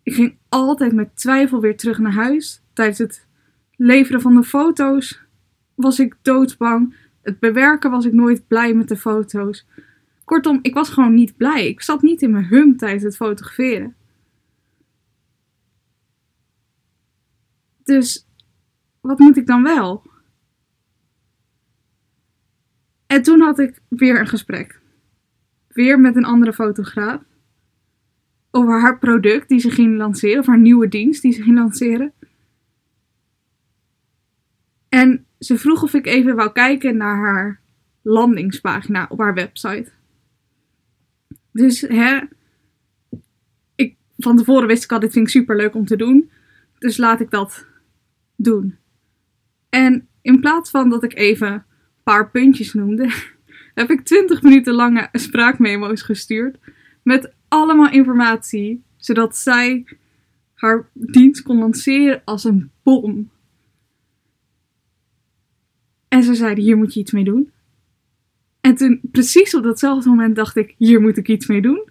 Ik 0.03 0.15
ging 0.15 0.39
altijd 0.49 0.93
met 0.93 1.17
twijfel 1.17 1.61
weer 1.61 1.77
terug 1.77 1.99
naar 1.99 2.13
huis. 2.13 2.63
Tijdens 2.73 2.99
het 2.99 3.27
leveren 3.77 4.21
van 4.21 4.35
de 4.35 4.43
foto's 4.43 5.21
was 5.75 5.99
ik 5.99 6.17
doodsbang. 6.23 6.95
Het 7.23 7.39
bewerken 7.39 7.91
was 7.91 8.05
ik 8.05 8.13
nooit 8.13 8.47
blij 8.47 8.75
met 8.75 8.89
de 8.89 8.97
foto's. 8.97 9.67
Kortom, 10.25 10.59
ik 10.63 10.75
was 10.75 10.89
gewoon 10.89 11.15
niet 11.15 11.37
blij. 11.37 11.69
Ik 11.69 11.81
zat 11.81 12.03
niet 12.03 12.23
in 12.23 12.31
mijn 12.31 12.47
hum 12.47 12.77
tijdens 12.77 13.03
het 13.03 13.17
fotograferen. 13.17 13.95
Dus 17.83 18.27
wat 19.01 19.19
moet 19.19 19.37
ik 19.37 19.47
dan 19.47 19.63
wel? 19.63 20.03
En 23.07 23.23
toen 23.23 23.41
had 23.41 23.59
ik 23.59 23.83
weer 23.89 24.21
een 24.21 24.27
gesprek. 24.27 24.81
Weer 25.69 26.01
met 26.01 26.17
een 26.17 26.25
andere 26.25 26.53
fotograaf. 26.53 27.23
Over 28.51 28.81
haar 28.81 28.99
product 28.99 29.49
die 29.49 29.61
ze 29.61 29.71
ging 29.71 29.97
lanceren. 29.97 30.39
Of 30.39 30.47
haar 30.47 30.59
nieuwe 30.59 30.89
dienst 30.89 31.23
die 31.23 31.33
ze 31.33 31.43
ging 31.43 31.57
lanceren. 31.57 32.13
En 34.89 35.27
ze 35.39 35.59
vroeg 35.59 35.83
of 35.83 35.95
ik 35.95 36.07
even 36.07 36.37
wou 36.37 36.53
kijken 36.53 36.97
naar 36.97 37.17
haar 37.17 37.61
landingspagina 38.03 39.07
op 39.09 39.19
haar 39.19 39.35
website. 39.35 39.91
Dus 41.53 41.81
hè, 41.81 42.21
ik, 43.75 43.97
van 44.19 44.37
tevoren 44.37 44.67
wist 44.67 44.85
ik 44.85 44.93
al, 44.93 45.01
dit 45.01 45.13
vind 45.13 45.27
ik 45.27 45.33
super 45.33 45.57
leuk 45.57 45.75
om 45.75 45.85
te 45.85 45.97
doen. 45.97 46.31
Dus 46.79 46.97
laat 46.97 47.21
ik 47.21 47.31
dat 47.31 47.67
doen. 48.37 48.77
En 49.69 50.09
in 50.23 50.41
plaats 50.41 50.71
van 50.71 50.91
dat 50.91 51.03
ik 51.03 51.15
even 51.15 51.53
een 51.53 51.63
paar 52.03 52.31
puntjes 52.31 52.75
noemde, 52.75 53.11
heb 53.75 53.91
ik 53.91 54.01
20 54.01 54.43
minuten 54.43 54.75
lange 54.75 55.09
spraakmemo's 55.13 56.03
gestuurd. 56.03 56.59
Met 57.03 57.33
allemaal 57.51 57.91
informatie, 57.91 58.83
zodat 58.97 59.37
zij 59.37 59.85
haar 60.55 60.89
dienst 60.93 61.43
kon 61.43 61.59
lanceren 61.59 62.23
als 62.25 62.45
een 62.45 62.71
bom. 62.83 63.31
En 66.09 66.23
ze 66.23 66.35
zeiden: 66.35 66.65
Hier 66.65 66.77
moet 66.77 66.95
je 66.95 67.01
iets 67.01 67.13
mee 67.13 67.25
doen. 67.25 67.51
En 68.61 68.75
toen, 68.75 69.01
precies 69.11 69.55
op 69.55 69.63
datzelfde 69.63 70.09
moment, 70.09 70.37
dacht 70.37 70.57
ik: 70.57 70.75
Hier 70.79 71.01
moet 71.01 71.17
ik 71.17 71.29
iets 71.29 71.47
mee 71.47 71.63
doen. 71.63 71.89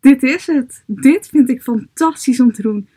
Dit 0.00 0.22
is 0.22 0.46
het. 0.46 0.84
Dit 0.86 1.28
vind 1.28 1.48
ik 1.48 1.62
fantastisch 1.62 2.40
om 2.40 2.52
te 2.52 2.62
doen. 2.62 2.88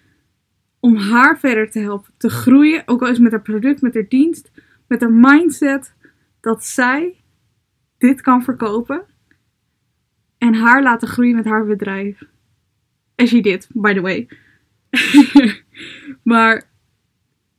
Om 0.80 0.96
haar 0.96 1.40
verder 1.40 1.72
te 1.72 1.80
helpen, 1.80 2.14
te 2.18 2.30
groeien. 2.30 2.84
Ook 2.86 3.02
al 3.02 3.08
eens 3.08 3.20
met 3.20 3.32
haar 3.32 3.42
product, 3.42 3.82
met 3.82 3.94
haar 3.94 4.08
dienst, 4.08 4.52
met 4.88 5.02
haar 5.02 5.14
mindset. 5.14 5.94
Dat 6.40 6.66
zij 6.66 7.16
dit 7.98 8.22
kan 8.22 8.44
verkopen. 8.44 9.06
En 10.39 10.53
haar 10.53 10.84
laten 10.84 11.08
groeien 11.08 11.36
met 11.36 11.46
haar 11.46 11.65
bedrijf. 11.65 12.24
En 13.15 13.27
she 13.27 13.41
did, 13.41 13.67
by 13.74 13.93
the 13.93 14.01
way. 14.01 14.27
maar 16.34 16.69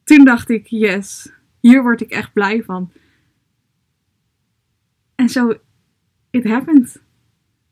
toen 0.05 0.25
dacht 0.25 0.49
ik: 0.49 0.67
Yes 0.67 1.39
hier 1.61 1.83
word 1.83 2.01
ik 2.01 2.11
echt 2.11 2.33
blij 2.33 2.63
van. 2.63 2.93
En 5.15 5.29
zo, 5.29 5.59
it 6.31 6.45
happened. 6.45 7.03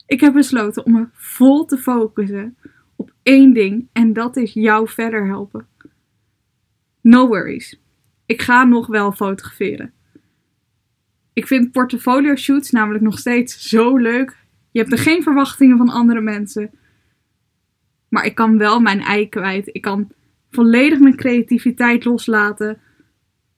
Ik 0.07 0.21
heb 0.21 0.33
besloten 0.33 0.85
om 0.85 0.93
me 0.93 1.09
vol 1.13 1.65
te 1.65 1.79
focussen 1.79 2.57
op 2.97 3.13
één 3.23 3.53
ding 3.53 3.89
en 3.93 4.13
dat 4.13 4.37
is 4.37 4.53
jou 4.53 4.89
verder 4.89 5.27
helpen. 5.27 5.67
No 7.01 7.29
worries. 7.29 7.81
Ik 8.27 8.43
ga 8.43 8.65
nog 8.65 8.87
wel 8.87 9.13
fotograferen. 9.13 9.93
Ik 11.33 11.47
vind 11.47 11.73
portfolio 11.73 12.37
shoots 12.37 12.71
namelijk 12.71 13.05
nog 13.05 13.19
steeds 13.19 13.69
zo 13.69 13.97
leuk. 13.97 14.37
Je 14.79 14.85
hebt 14.85 14.97
er 14.97 15.05
geen 15.05 15.23
verwachtingen 15.23 15.77
van 15.77 15.89
andere 15.89 16.21
mensen. 16.21 16.71
Maar 18.09 18.25
ik 18.25 18.35
kan 18.35 18.59
wel 18.59 18.81
mijn 18.81 19.01
ei 19.01 19.29
kwijt. 19.29 19.69
Ik 19.73 19.83
kan 19.83 20.09
volledig 20.51 20.99
mijn 20.99 21.17
creativiteit 21.17 22.05
loslaten 22.05 22.79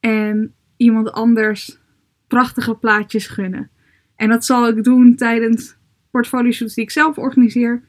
en 0.01 0.55
iemand 0.77 1.13
anders 1.13 1.79
prachtige 2.27 2.75
plaatjes 2.75 3.27
gunnen. 3.27 3.71
En 4.17 4.29
dat 4.29 4.45
zal 4.45 4.69
ik 4.69 4.85
doen 4.85 5.15
tijdens 5.15 5.77
portfolio 6.11 6.51
shoots 6.51 6.75
die 6.75 6.85
ik 6.85 6.91
zelf 6.91 7.19
organiseer. 7.19 7.83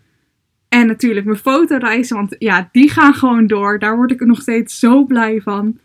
En 0.67 0.87
natuurlijk 0.87 1.25
mijn 1.25 1.37
fotoreizen, 1.37 2.15
want 2.15 2.35
ja, 2.39 2.69
die 2.71 2.89
gaan 2.89 3.13
gewoon 3.13 3.47
door. 3.47 3.79
Daar 3.79 3.95
word 3.95 4.11
ik 4.11 4.25
nog 4.25 4.41
steeds 4.41 4.79
zo 4.79 5.05
blij 5.05 5.41
van. 5.41 5.79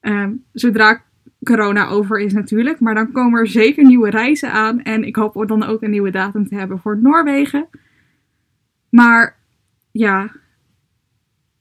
Ehm, 0.00 0.32
zodra 0.52 1.04
corona 1.42 1.88
over 1.88 2.20
is 2.20 2.32
natuurlijk. 2.32 2.80
Maar 2.80 2.94
dan 2.94 3.12
komen 3.12 3.40
er 3.40 3.46
zeker 3.46 3.84
nieuwe 3.84 4.10
reizen 4.10 4.52
aan. 4.52 4.82
En 4.82 5.04
ik 5.04 5.16
hoop 5.16 5.48
dan 5.48 5.62
ook 5.62 5.82
een 5.82 5.90
nieuwe 5.90 6.10
datum 6.10 6.48
te 6.48 6.54
hebben 6.54 6.78
voor 6.78 6.98
Noorwegen. 7.02 7.68
Maar 8.90 9.36
ja, 9.90 10.32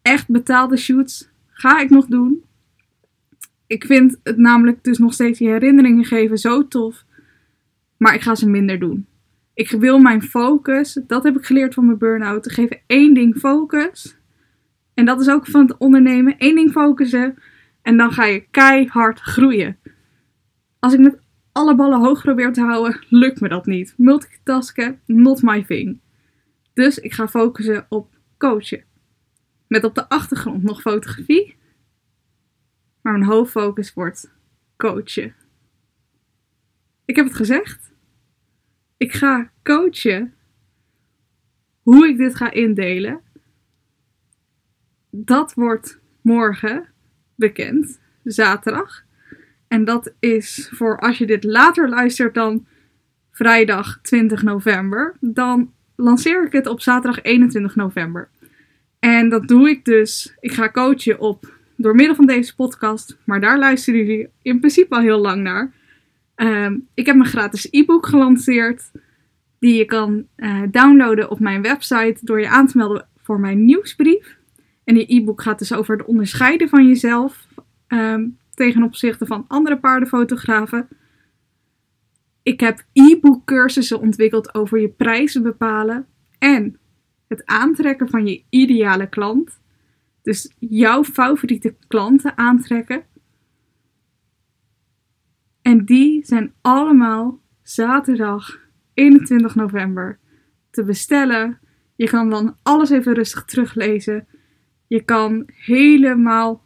echt 0.02 0.30
betaalde 0.30 0.78
shoots 0.78 1.30
ga 1.48 1.80
ik 1.80 1.90
nog 1.90 2.06
doen 2.06 2.46
ik 3.68 3.86
vind 3.86 4.20
het 4.24 4.38
namelijk 4.38 4.84
dus 4.84 4.98
nog 4.98 5.14
steeds 5.14 5.40
die 5.40 5.50
herinneringen 5.50 6.06
geven 6.06 6.38
zo 6.38 6.68
tof. 6.68 7.06
Maar 7.98 8.14
ik 8.14 8.22
ga 8.22 8.36
ze 8.36 8.50
minder 8.50 8.80
doen. 8.80 9.08
Ik 9.54 9.70
wil 9.70 10.00
mijn 10.00 10.22
focus, 10.22 11.00
dat 11.08 11.24
heb 11.24 11.38
ik 11.38 11.46
geleerd 11.46 11.74
van 11.74 11.86
mijn 11.86 11.98
burn-out, 11.98 12.44
te 12.44 12.50
geven 12.50 12.80
één 12.88 13.14
ding 13.14 13.38
focus. 13.38 14.18
En 14.94 15.06
dat 15.06 15.22
is 15.22 15.30
ook 15.30 15.48
van 15.48 15.62
het 15.68 15.78
ondernemen. 15.78 16.38
Één 16.38 16.56
ding 16.56 16.72
focussen. 16.72 17.36
En 17.88 17.98
dan 17.98 18.12
ga 18.12 18.26
je 18.26 18.48
keihard 18.52 19.20
groeien. 19.20 19.80
Als 20.80 20.94
ik 20.94 21.00
met 21.00 21.20
alle 21.52 21.76
ballen 21.76 22.00
hoog 22.00 22.22
probeer 22.22 22.54
te 22.54 22.62
houden, 22.62 23.06
lukt 23.10 23.40
me 23.40 23.50
dat 23.50 23.66
niet. 23.66 23.94
Multitasken, 23.98 25.02
not 25.06 25.42
my 25.42 25.64
thing. 25.64 26.00
Dus 26.74 27.00
ik 27.00 27.14
ga 27.14 27.28
focussen 27.28 27.86
op 27.90 28.16
coachen. 28.38 28.84
Met 29.68 29.84
op 29.84 29.96
de 29.96 30.10
achtergrond 30.10 30.64
nog 30.64 30.82
fotografie. 30.82 31.56
Maar 33.02 33.14
mijn 33.14 33.32
hoofdfocus 33.32 33.94
wordt 33.94 34.32
coachen. 34.78 35.36
Ik 37.06 37.16
heb 37.16 37.26
het 37.26 37.36
gezegd. 37.36 37.92
Ik 38.98 39.14
ga 39.14 39.52
coachen 39.64 40.34
hoe 41.82 42.08
ik 42.08 42.18
dit 42.18 42.36
ga 42.36 42.52
indelen. 42.52 43.22
Dat 45.10 45.54
wordt 45.54 46.00
morgen 46.22 46.96
bekend, 47.38 48.00
zaterdag. 48.24 49.04
En 49.68 49.86
dat 49.86 50.14
is 50.20 50.72
voor 50.74 51.00
als 51.00 51.18
je 51.18 51.26
dit 51.26 51.44
later 51.44 51.90
luistert 51.90 52.34
dan 52.34 52.66
vrijdag 53.32 54.00
20 54.02 54.44
november. 54.44 55.16
Dan 55.20 55.72
lanceer 55.96 56.46
ik 56.46 56.52
het 56.52 56.68
op 56.68 56.82
zaterdag 56.82 57.24
21 57.24 57.76
november. 57.76 58.30
En 59.00 59.30
dat 59.30 59.48
doe 59.48 59.70
ik 59.70 59.86
dus. 59.86 60.36
Ik 60.40 60.52
ga 60.52 60.72
coachen 60.72 61.20
op 61.20 61.54
door 61.76 61.96
middel 61.96 62.16
van 62.16 62.26
deze 62.26 62.56
podcast. 62.56 63.18
Maar 63.24 63.42
daar 63.42 63.60
luisteren 63.60 64.00
jullie 64.00 64.30
in 64.42 64.60
principe 64.60 64.96
al 64.96 65.02
heel 65.02 65.20
lang 65.20 65.44
naar. 65.44 65.72
Ehm, 66.36 66.78
ik 66.94 67.06
heb 67.06 67.16
mijn 67.16 67.30
gratis 67.30 67.68
e-book 67.72 68.06
gelanceerd. 68.06 68.92
Die 69.60 69.76
je 69.76 69.86
kan 69.86 70.28
uh, 70.38 70.62
downloaden 70.72 71.30
op 71.30 71.40
mijn 71.40 71.62
website 71.62 72.18
door 72.22 72.40
je 72.40 72.50
aan 72.50 72.68
te 72.68 72.78
melden 72.78 73.08
voor 73.24 73.40
mijn 73.40 73.66
nieuwsbrief. 73.66 74.37
En 74.88 74.94
die 74.94 75.16
e-book 75.16 75.42
gaat 75.42 75.60
dus 75.60 75.74
over 75.74 75.98
het 75.98 76.08
onderscheiden 76.08 76.70
van 76.70 76.88
jezelf 76.88 77.48
um, 77.88 78.38
opzichte 78.84 79.26
van 79.26 79.46
andere 79.48 79.80
paardenfotografen. 79.80 80.88
Ik 82.44 82.60
heb 82.60 82.84
e-book 82.94 83.46
cursussen 83.46 84.00
ontwikkeld 84.00 84.54
over 84.54 84.80
je 84.80 84.90
prijzen 84.90 85.44
bepalen 85.44 86.06
en 86.40 86.80
het 87.28 87.46
aantrekken 87.46 88.10
van 88.10 88.28
je 88.28 88.44
ideale 88.50 89.10
klant. 89.10 89.60
Dus 90.22 90.54
jouw 90.60 91.04
favoriete 91.04 91.76
klanten 91.88 92.38
aantrekken. 92.38 93.04
En 95.62 95.86
die 95.86 96.26
zijn 96.26 96.54
allemaal 96.62 97.42
zaterdag 97.62 98.60
21 98.94 99.56
november 99.56 100.20
te 100.70 100.84
bestellen. 100.84 101.60
Je 101.96 102.10
kan 102.10 102.30
dan 102.30 102.58
alles 102.64 102.90
even 102.90 103.14
rustig 103.14 103.46
teruglezen. 103.46 104.28
Je 104.88 105.04
kan 105.04 105.44
helemaal 105.48 106.64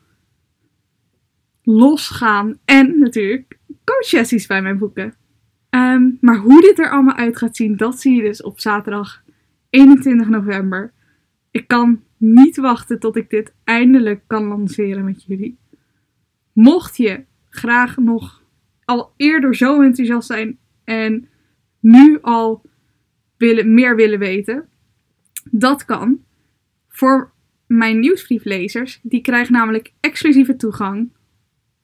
losgaan. 1.63 2.59
En 2.65 2.99
natuurlijk 2.99 3.59
coachsessies 3.83 4.47
bij 4.47 4.61
mij 4.61 4.77
boeken. 4.77 5.15
Ehm, 5.69 6.09
maar 6.19 6.37
hoe 6.37 6.61
dit 6.61 6.79
er 6.79 6.89
allemaal 6.89 7.15
uit 7.15 7.37
gaat 7.37 7.55
zien, 7.55 7.77
dat 7.77 7.99
zie 7.99 8.15
je 8.15 8.21
dus 8.21 8.43
op 8.43 8.59
zaterdag 8.59 9.23
21 9.69 10.29
november. 10.29 10.93
Ik 11.51 11.67
kan 11.67 12.03
niet 12.17 12.57
wachten 12.57 12.99
tot 12.99 13.15
ik 13.15 13.29
dit 13.29 13.53
eindelijk 13.63 14.21
kan 14.27 14.43
lanceren 14.43 15.05
met 15.05 15.23
jullie. 15.23 15.57
Mocht 16.53 16.97
je 16.97 17.23
graag 17.49 17.97
nog 17.97 18.43
al 18.85 19.13
eerder 19.17 19.55
zo 19.55 19.81
enthousiast 19.81 20.27
zijn 20.27 20.59
en 20.83 21.29
nu 21.79 22.21
al 22.21 22.61
willen, 23.37 23.73
meer 23.73 23.95
willen 23.95 24.19
weten, 24.19 24.69
dat 25.51 25.85
kan. 25.85 26.23
Voor 26.89 27.31
mijn 27.77 27.99
nieuwsbrieflezers, 27.99 28.99
die 29.03 29.21
krijgen 29.21 29.53
namelijk 29.53 29.93
exclusieve 29.99 30.55
toegang 30.55 31.09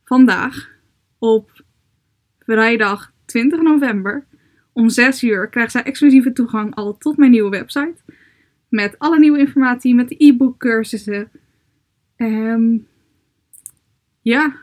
vandaag 0.03 0.69
op 1.17 1.63
vrijdag 2.39 3.13
20 3.25 3.61
november. 3.61 4.25
Om 4.73 4.89
6 4.89 5.23
uur 5.23 5.49
krijgt 5.49 5.71
zij 5.71 5.83
exclusieve 5.83 6.31
toegang 6.31 6.75
al 6.75 6.97
tot 6.97 7.17
mijn 7.17 7.31
nieuwe 7.31 7.49
website. 7.49 7.95
Met 8.69 8.99
alle 8.99 9.19
nieuwe 9.19 9.39
informatie, 9.39 9.95
met 9.95 10.09
de 10.09 10.15
e-book 10.17 10.59
cursussen. 10.59 11.31
Ehm, 12.15 12.77
ja, 14.21 14.55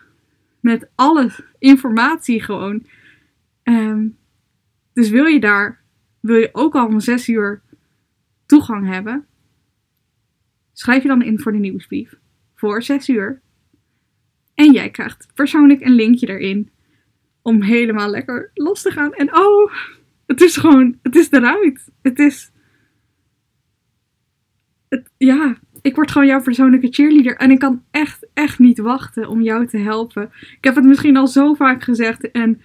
met 0.61 0.89
alle 0.95 1.31
informatie 1.59 2.43
gewoon. 2.43 2.87
Ehm, 3.63 4.07
dus 4.93 5.11
wil 5.11 5.27
je 5.27 5.41
daar, 5.41 5.81
wil 6.21 6.37
je 6.37 6.49
ook 6.53 6.75
al 6.75 6.87
om 6.87 7.01
6 7.01 7.29
uur 7.29 7.63
toegang 8.47 8.87
hebben? 8.87 9.27
Schrijf 10.75 11.03
je 11.03 11.09
dan 11.09 11.23
in 11.23 11.39
voor 11.39 11.53
de 11.53 11.59
nieuwsbrief. 11.59 12.15
Voor 12.55 12.83
6 12.83 13.09
uur. 13.09 13.41
En 14.55 14.73
jij 14.73 14.91
krijgt 14.91 15.27
persoonlijk 15.35 15.81
een 15.81 15.95
linkje 15.95 16.29
erin. 16.29 16.71
Om 17.43 17.63
helemaal 17.63 18.11
lekker 18.11 18.51
los 18.55 18.83
te 18.83 18.91
gaan. 18.91 19.13
En 19.13 19.37
oh, 19.37 19.73
het 20.27 20.41
is 20.41 20.57
gewoon, 20.57 20.99
het 21.03 21.17
is 21.17 21.31
eruit. 21.31 21.91
Het 22.03 22.19
is. 22.19 22.53
Ja, 25.17 25.59
ik 25.83 25.95
word 25.95 26.11
gewoon 26.11 26.27
jouw 26.27 26.43
persoonlijke 26.43 26.89
cheerleader. 26.91 27.37
En 27.37 27.51
ik 27.51 27.59
kan 27.59 27.85
echt, 27.91 28.27
echt 28.35 28.59
niet 28.59 28.79
wachten 28.79 29.29
om 29.29 29.43
jou 29.43 29.67
te 29.67 29.79
helpen. 29.79 30.31
Ik 30.41 30.65
heb 30.65 30.75
het 30.75 30.85
misschien 30.85 31.17
al 31.17 31.27
zo 31.27 31.55
vaak 31.55 31.83
gezegd. 31.83 32.31
En 32.31 32.61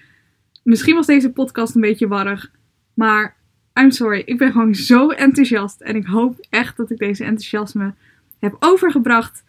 misschien 0.63 0.95
was 0.95 1.05
deze 1.05 1.31
podcast 1.31 1.75
een 1.75 1.81
beetje 1.81 2.07
warrig. 2.07 2.51
Maar 2.93 3.38
I'm 3.73 3.91
sorry. 3.91 4.21
Ik 4.25 4.37
ben 4.37 4.51
gewoon 4.51 4.75
zo 4.75 5.09
enthousiast. 5.09 5.81
En 5.81 5.95
ik 5.95 6.05
hoop 6.05 6.45
echt 6.49 6.77
dat 6.77 6.89
ik 6.89 6.97
deze 6.97 7.23
enthousiasme 7.23 7.93
heb 8.39 8.55
overgebracht. 8.59 9.43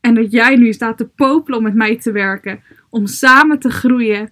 En 0.00 0.14
dat 0.14 0.32
jij 0.32 0.56
nu 0.56 0.72
staat 0.72 0.96
te 0.96 1.08
popelen 1.08 1.58
om 1.58 1.64
met 1.64 1.74
mij 1.74 1.96
te 1.96 2.12
werken. 2.12 2.62
Om 2.90 3.06
samen 3.06 3.58
te 3.58 3.70
groeien. 3.70 4.30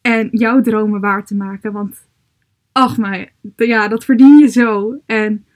En 0.00 0.28
jouw 0.30 0.60
dromen 0.60 1.00
waar 1.00 1.26
te 1.26 1.34
maken. 1.34 1.72
Want, 1.72 2.08
ach 2.72 2.96
maar, 2.96 3.32
ja, 3.56 3.88
dat 3.88 4.04
verdien 4.04 4.38
je 4.38 4.48
zo. 4.48 5.00
En 5.06 5.46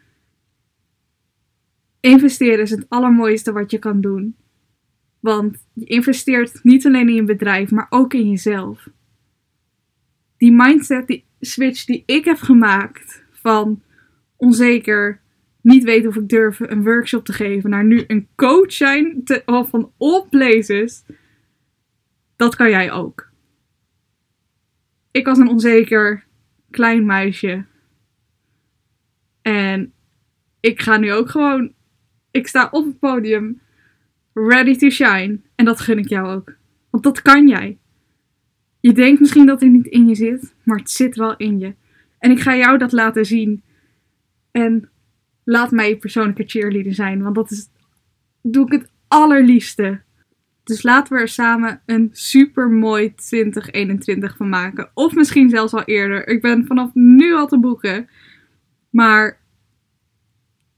investeren 2.01 2.61
is 2.61 2.71
het 2.71 2.87
allermooiste 2.89 3.53
wat 3.53 3.71
je 3.71 3.79
kan 3.79 4.01
doen. 4.01 4.37
Want 5.21 5.65
je 5.73 5.85
investeert 5.85 6.61
niet 6.63 6.87
alleen 6.87 7.09
in 7.09 7.15
je 7.15 7.25
bedrijf, 7.25 7.71
maar 7.71 7.87
ook 7.91 8.15
in 8.15 8.31
jezelf. 8.31 8.89
Die 10.37 10.53
mindset, 10.53 11.07
die 11.07 11.25
switch 11.41 11.85
die 11.85 12.03
ik 12.07 12.25
heb 12.25 12.39
gemaakt 12.39 13.25
van 13.33 13.83
onzeker, 14.37 15.21
niet 15.61 15.85
weten 15.85 16.09
of 16.09 16.17
ik 16.17 16.29
durf 16.29 16.61
een 16.61 16.83
workshop 16.83 17.25
te 17.25 17.33
geven, 17.33 17.71
naar 17.71 17.85
nu 17.85 18.05
een 18.07 18.29
coach 18.37 18.73
zijn 18.73 19.25
te, 19.25 19.43
van 19.47 19.93
all 19.99 20.27
places, 20.31 21.05
dat 22.37 22.57
kan 22.57 22.71
jij 22.71 22.93
ook. 22.93 23.29
Ik 25.11 25.27
was 25.27 25.39
een 25.39 25.49
onzeker 25.49 26.25
klein 26.71 27.07
muisje. 27.07 27.65
En 29.43 29.93
ik 30.61 30.81
ga 30.81 30.97
nu 30.97 31.13
ook 31.13 31.31
gewoon 31.31 31.75
ik 32.31 32.47
sta 32.47 32.69
op 32.71 32.85
het 32.85 32.99
podium, 32.99 33.61
ready 34.33 34.77
to 34.77 34.89
shine. 34.89 35.41
En 35.55 35.65
dat 35.65 35.81
gun 35.81 35.99
ik 35.99 36.09
jou 36.09 36.29
ook. 36.29 36.57
Want 36.91 37.05
dat 37.05 37.23
kan 37.23 37.49
jij. 37.49 37.79
Je 38.81 38.93
denkt 38.93 39.21
misschien 39.21 39.47
dat 39.47 39.61
het 39.61 39.71
niet 39.71 39.87
in 39.87 40.09
je 40.09 40.15
zit, 40.15 40.55
maar 40.63 40.79
het 40.79 40.91
zit 40.91 41.17
wel 41.17 41.37
in 41.37 41.59
je. 41.59 41.75
En 42.19 42.31
ik 42.31 42.41
ga 42.41 42.57
jou 42.57 42.79
dat 42.79 42.93
laten 42.93 43.27
zien. 43.27 43.63
En 44.51 44.91
laat 45.45 45.71
mij 45.71 45.89
je 45.89 45.97
persoonlijke 45.97 46.45
cheerleader 46.47 46.95
zijn, 46.95 47.23
want 47.23 47.35
dat 47.35 47.51
is, 47.51 47.69
doe 48.43 48.67
ik 48.67 48.73
het 48.73 48.91
allerliefste. 49.09 50.01
Dus 50.65 50.83
laten 50.83 51.15
we 51.15 51.21
er 51.21 51.29
samen 51.29 51.83
een 51.87 52.09
super 52.13 52.71
mooi 52.71 53.15
2021 53.15 54.37
van 54.37 54.49
maken. 54.49 54.91
Of 54.95 55.15
misschien 55.15 55.51
zelfs 55.51 55.73
al 55.73 55.85
eerder. 55.85 56.29
Ik 56.29 56.43
ben 56.43 56.67
vanaf 56.67 56.91
nu 56.95 57.35
al 57.35 57.47
te 57.47 57.59
boeken. 57.59 58.09
Maar 58.91 59.41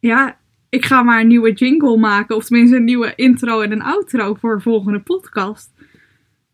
ja, 0.01 0.39
ik 0.69 0.85
ga 0.85 1.03
maar 1.03 1.21
een 1.21 1.27
nieuwe 1.27 1.53
jingle 1.53 1.97
maken. 1.97 2.37
Of 2.37 2.45
tenminste 2.45 2.77
een 2.77 2.85
nieuwe 2.85 3.15
intro 3.15 3.61
en 3.61 3.73
een 3.73 3.83
outro 3.83 4.35
voor 4.35 4.57
de 4.57 4.63
volgende 4.63 5.01
podcast. 5.01 5.73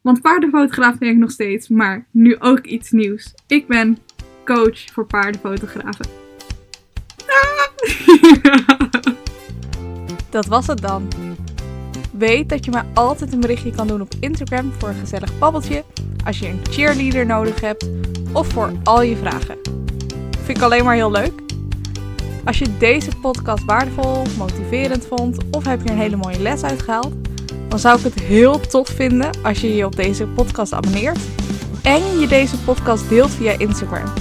Want 0.00 0.22
paardenfotograaf 0.22 0.98
ben 0.98 1.08
ik 1.08 1.16
nog 1.16 1.30
steeds, 1.30 1.68
maar 1.68 2.06
nu 2.11 2.37
ook 2.38 2.61
iets 2.61 2.90
nieuws. 2.90 3.34
Ik 3.46 3.66
ben 3.66 3.98
coach 4.44 4.78
voor 4.92 5.06
paardenfotografen. 5.06 6.06
Dat 10.30 10.46
was 10.46 10.66
het 10.66 10.80
dan. 10.80 11.08
Weet 12.12 12.48
dat 12.48 12.64
je 12.64 12.70
me 12.70 12.82
altijd 12.94 13.32
een 13.32 13.40
berichtje 13.40 13.70
kan 13.70 13.87
doen 13.87 14.00
op 14.00 14.12
Instagram 14.20 14.72
voor 14.78 14.88
een 14.88 14.94
gezellig 14.94 15.38
babbeltje, 15.38 15.84
als 16.24 16.38
je 16.38 16.48
een 16.48 16.61
cheerleader 16.70 17.26
nodig 17.26 17.61
hebt 17.61 17.90
of 18.32 18.52
voor 18.52 18.72
al 18.84 19.02
je 19.02 19.16
vragen. 19.16 19.58
Vind 20.42 20.58
ik 20.58 20.64
alleen 20.64 20.84
maar 20.84 20.94
heel 20.94 21.11
leuk. 21.11 21.32
Als 22.44 22.58
je 22.58 22.76
deze 22.78 23.11
podcast 23.20 23.64
waardevol, 23.64 24.22
motiverend 24.38 25.06
vond 25.06 25.38
of 25.50 25.64
heb 25.64 25.82
je 25.82 25.90
een 25.90 25.98
hele 25.98 26.16
mooie 26.16 26.40
les 26.40 26.62
uitgehaald, 26.62 27.14
dan 27.68 27.78
zou 27.78 27.98
ik 27.98 28.04
het 28.04 28.20
heel 28.20 28.61
tof 28.61 28.88
vinden 28.88 29.31
als 29.42 29.61
je 29.61 29.74
je 29.74 29.85
op 29.85 29.96
deze 29.96 30.26
podcast 30.26 30.72
abonneert 30.72 31.18
en 31.83 32.18
je 32.20 32.26
deze 32.26 32.59
podcast 32.59 33.09
deelt 33.09 33.31
via 33.31 33.59
Instagram. 33.59 34.12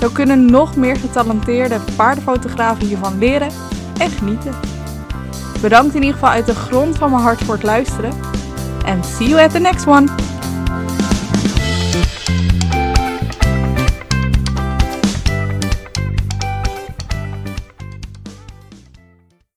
Zo 0.00 0.08
kunnen 0.08 0.44
nog 0.44 0.76
meer 0.76 0.96
getalenteerde 0.96 1.80
paardenfotografen 1.96 2.86
hiervan 2.86 3.18
leren 3.18 3.50
en 3.98 4.10
genieten. 4.10 4.54
Bedankt 5.60 5.94
in 5.94 6.00
ieder 6.00 6.14
geval 6.14 6.30
uit 6.30 6.46
de 6.46 6.54
grond 6.54 6.98
van 6.98 7.10
mijn 7.10 7.22
hart 7.22 7.44
voor 7.44 7.54
het 7.54 7.62
luisteren 7.62 8.12
en 8.84 9.04
see 9.04 9.28
you 9.28 9.42
at 9.42 9.50
the 9.50 9.58
next 9.58 9.86
one! 9.86 10.29